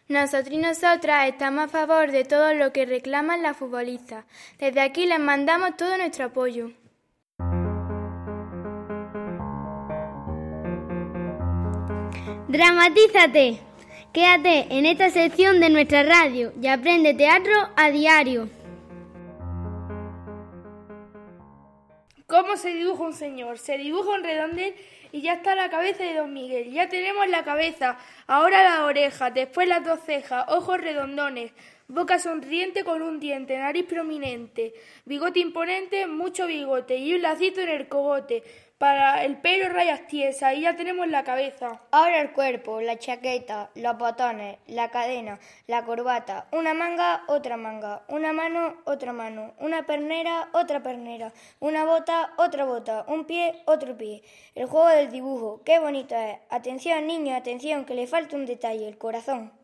Nosotros 0.09 0.51
y 0.51 0.59
nosotras 0.59 1.29
estamos 1.29 1.65
a 1.65 1.69
favor 1.69 2.11
de 2.11 2.25
todo 2.25 2.53
lo 2.55 2.73
que 2.73 2.85
reclaman 2.85 3.43
las 3.43 3.57
futbolistas. 3.57 4.25
Desde 4.59 4.81
aquí 4.81 5.07
les 5.07 5.21
mandamos 5.21 5.77
todo 5.77 5.97
nuestro 5.97 6.27
apoyo. 6.27 6.73
Dramatízate. 12.49 13.61
Quédate 14.13 14.67
en 14.77 14.87
esta 14.87 15.11
sección 15.11 15.61
de 15.61 15.71
nuestra 15.71 16.03
radio 16.03 16.53
y 16.61 16.67
aprende 16.67 17.15
teatro 17.15 17.53
a 17.77 17.91
diario. 17.91 18.49
¿Cómo 22.31 22.57
se 22.57 22.69
dibuja 22.69 23.03
un 23.03 23.13
señor? 23.13 23.59
Se 23.59 23.77
dibuja 23.77 24.11
un 24.11 24.23
redondel 24.23 24.73
y 25.11 25.21
ya 25.21 25.35
está 25.35 25.57
la 25.57 25.69
cabeza 25.69 26.05
de 26.05 26.15
Don 26.15 26.33
Miguel. 26.33 26.71
Ya 26.71 26.89
tenemos 26.89 27.27
la 27.29 27.43
cabeza, 27.43 27.99
ahora 28.29 28.63
la 28.63 28.85
oreja, 28.85 29.31
después 29.31 29.67
las 29.67 29.85
dos 29.85 29.99
cejas, 30.07 30.45
ojos 30.47 30.81
redondones, 30.81 31.51
boca 31.91 32.21
sonriente 32.21 32.85
con 32.85 33.03
un 33.03 33.19
diente, 33.19 33.59
nariz 33.59 33.85
prominente, 33.85 34.75
bigote 35.05 35.41
imponente, 35.41 36.07
mucho 36.07 36.47
bigote 36.47 36.97
y 36.97 37.15
un 37.15 37.23
lacito 37.23 37.61
en 37.61 37.69
el 37.69 37.89
cogote. 37.89 38.45
Para 38.79 39.25
el 39.25 39.39
pelo 39.39 39.69
rayas 39.69 40.07
tiesas 40.07 40.55
y 40.55 40.63
ya 40.63 40.75
tenemos 40.75 41.07
la 41.09 41.23
cabeza. 41.23 41.83
Ahora 41.91 42.23
el 42.23 42.33
cuerpo, 42.33 42.81
la 42.81 42.99
chaqueta, 42.99 43.71
los 43.75 43.99
botones, 43.99 44.57
la 44.69 44.91
cadena, 44.91 45.39
la 45.67 45.85
corbata, 45.85 46.47
una 46.53 46.73
manga, 46.73 47.25
otra 47.27 47.59
manga, 47.59 48.05
una 48.09 48.33
mano, 48.33 48.77
otra 48.85 49.13
mano, 49.13 49.53
una 49.59 49.85
pernera, 49.85 50.49
otra 50.53 50.83
pernera, 50.83 51.33
una 51.59 51.85
bota, 51.85 52.33
otra 52.39 52.65
bota, 52.65 53.05
un 53.09 53.27
pie, 53.27 53.63
otro 53.67 53.99
pie. 53.99 54.23
El 54.55 54.65
juego 54.65 54.89
del 54.89 55.11
dibujo, 55.11 55.61
qué 55.63 55.79
bonito 55.79 56.15
es. 56.17 56.39
Atención 56.49 57.07
niño, 57.07 57.35
atención, 57.35 57.85
que 57.85 57.95
le 57.95 58.07
falta 58.07 58.37
un 58.37 58.47
detalle, 58.47 58.89
el 58.89 58.97
corazón. 58.97 59.60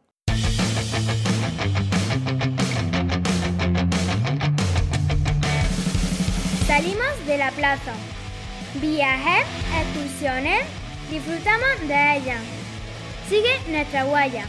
De 7.27 7.39
la 7.39 7.51
plaza. 7.51 7.93
Viajes, 8.75 9.47
excursiones, 9.83 10.61
disfrutamos 11.11 11.89
de 11.89 12.17
ellas. 12.17 12.41
Sigue 13.29 13.51
nuestra 13.69 14.05
huella. 14.07 14.47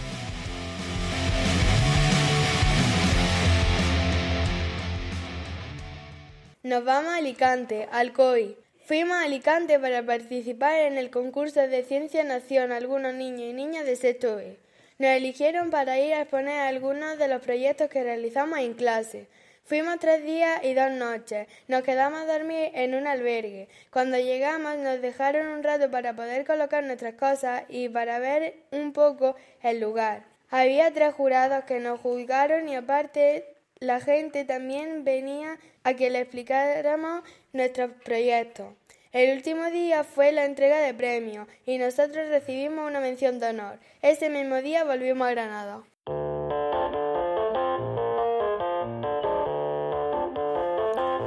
Nos 6.61 6.83
vamos 6.85 7.13
a 7.13 7.17
Alicante, 7.17 7.87
al 7.91 8.13
COI. 8.13 8.55
Fuimos 8.85 9.17
a 9.17 9.23
Alicante 9.23 9.79
para 9.79 10.05
participar 10.05 10.81
en 10.81 10.97
el 10.97 11.09
concurso 11.09 11.61
de 11.67 11.83
Ciencia 11.83 12.23
Nación 12.23 12.71
algunos 12.71 13.13
niños 13.15 13.49
y 13.49 13.53
niñas 13.53 13.85
de 13.85 13.95
sexto 13.95 14.35
B. 14.35 14.57
Nos 14.99 15.09
eligieron 15.11 15.71
para 15.71 15.99
ir 15.99 16.13
a 16.13 16.21
exponer 16.21 16.59
algunos 16.59 17.17
de 17.17 17.27
los 17.27 17.41
proyectos 17.41 17.89
que 17.89 18.03
realizamos 18.03 18.59
en 18.59 18.73
clase. 18.73 19.27
Fuimos 19.67 19.99
tres 19.99 20.23
días 20.23 20.63
y 20.63 20.73
dos 20.73 20.91
noches. 20.91 21.45
Nos 21.67 21.83
quedamos 21.83 22.21
a 22.21 22.37
dormir 22.37 22.71
en 22.73 22.95
un 22.95 23.05
albergue. 23.05 23.67
Cuando 23.91 24.17
llegamos 24.17 24.77
nos 24.77 25.01
dejaron 25.01 25.47
un 25.47 25.61
rato 25.61 25.91
para 25.91 26.15
poder 26.15 26.45
colocar 26.45 26.85
nuestras 26.85 27.15
cosas 27.15 27.63
y 27.67 27.89
para 27.89 28.17
ver 28.19 28.55
un 28.71 28.93
poco 28.93 29.35
el 29.61 29.81
lugar. 29.81 30.23
Había 30.49 30.93
tres 30.93 31.13
jurados 31.13 31.65
que 31.65 31.81
nos 31.81 31.99
juzgaron 31.99 32.69
y 32.69 32.77
aparte 32.77 33.57
la 33.79 33.99
gente 33.99 34.45
también 34.45 35.03
venía 35.03 35.57
a 35.83 35.95
que 35.95 36.11
le 36.11 36.21
explicáramos 36.21 37.23
nuestros 37.51 37.91
proyectos. 38.05 38.73
El 39.11 39.35
último 39.35 39.65
día 39.69 40.05
fue 40.05 40.31
la 40.31 40.45
entrega 40.45 40.79
de 40.79 40.93
premios 40.93 41.45
y 41.65 41.77
nosotros 41.77 42.29
recibimos 42.29 42.89
una 42.89 43.01
mención 43.01 43.37
de 43.41 43.47
honor. 43.47 43.79
Ese 44.01 44.29
mismo 44.29 44.61
día 44.61 44.85
volvimos 44.85 45.27
a 45.27 45.31
Granada. 45.31 45.83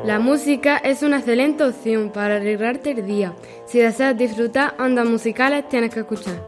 La 0.05 0.19
música 0.19 0.79
es 0.79 1.03
una 1.03 1.19
excelente 1.19 1.63
opción 1.63 2.11
para 2.11 2.37
arreglarte 2.37 2.93
el 2.93 3.07
día. 3.07 3.35
Si 3.67 3.81
deseas 3.81 4.17
disfrutar 4.17 4.75
ondas 4.79 5.07
musicales, 5.07 5.69
tienes 5.69 5.93
que 5.93 6.01
escuchar. 6.01 6.43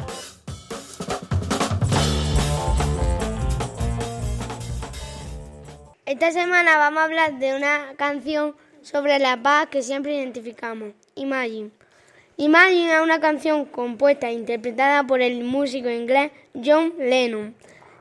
Esta 6.06 6.32
semana 6.32 6.78
vamos 6.78 7.00
a 7.00 7.04
hablar 7.04 7.38
de 7.38 7.54
una 7.54 7.92
canción 7.96 8.56
sobre 8.80 9.18
la 9.18 9.42
paz 9.42 9.68
que 9.68 9.82
siempre 9.82 10.16
identificamos, 10.16 10.94
Imagine. 11.14 11.70
Imagine 12.38 12.94
es 12.94 13.00
una 13.02 13.20
canción 13.20 13.66
compuesta 13.66 14.30
e 14.30 14.32
interpretada 14.32 15.04
por 15.04 15.20
el 15.20 15.44
músico 15.44 15.90
inglés 15.90 16.32
John 16.54 16.94
Lennon 16.98 17.54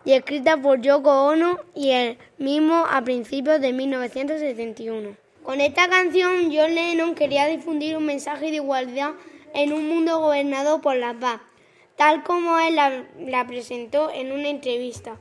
y 0.05 0.13
escrita 0.13 0.55
por 0.55 0.79
Yoko 0.79 1.25
Ono 1.25 1.59
y 1.75 1.91
él 1.91 2.17
mismo 2.37 2.85
a 2.89 3.01
principios 3.03 3.59
de 3.59 3.73
1971. 3.73 5.30
Con 5.51 5.59
esta 5.59 5.89
canción, 5.89 6.49
John 6.49 6.75
Lennon 6.75 7.13
quería 7.13 7.45
difundir 7.45 7.97
un 7.97 8.05
mensaje 8.05 8.51
de 8.51 8.55
igualdad 8.55 9.15
en 9.53 9.73
un 9.73 9.85
mundo 9.85 10.21
gobernado 10.21 10.79
por 10.79 10.95
la 10.95 11.13
paz, 11.13 11.41
tal 11.97 12.23
como 12.23 12.57
él 12.57 12.75
la, 12.77 13.03
la 13.19 13.45
presentó 13.45 14.09
en 14.11 14.31
una 14.31 14.47
entrevista. 14.47 15.19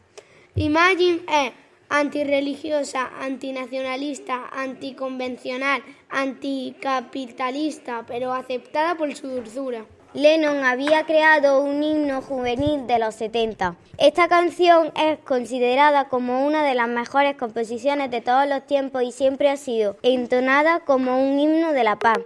Imagine 0.54 1.22
es 1.28 1.50
antirreligiosa, 1.88 3.10
antinacionalista, 3.18 4.48
anticonvencional, 4.52 5.82
anticapitalista, 6.08 8.04
pero 8.06 8.32
aceptada 8.32 8.94
por 8.94 9.12
su 9.16 9.26
dulzura. 9.26 9.84
Lennon 10.12 10.64
había 10.64 11.04
creado 11.06 11.62
un 11.62 11.84
himno 11.84 12.20
juvenil 12.20 12.86
de 12.88 12.98
los 12.98 13.14
70. 13.14 13.76
Esta 13.96 14.26
canción 14.26 14.92
es 14.96 15.18
considerada 15.20 16.08
como 16.08 16.44
una 16.44 16.64
de 16.64 16.74
las 16.74 16.88
mejores 16.88 17.36
composiciones 17.36 18.10
de 18.10 18.20
todos 18.20 18.48
los 18.48 18.66
tiempos 18.66 19.04
y 19.04 19.12
siempre 19.12 19.50
ha 19.50 19.56
sido 19.56 19.96
entonada 20.02 20.80
como 20.80 21.16
un 21.22 21.38
himno 21.38 21.72
de 21.72 21.84
la 21.84 21.96
paz. 21.96 22.18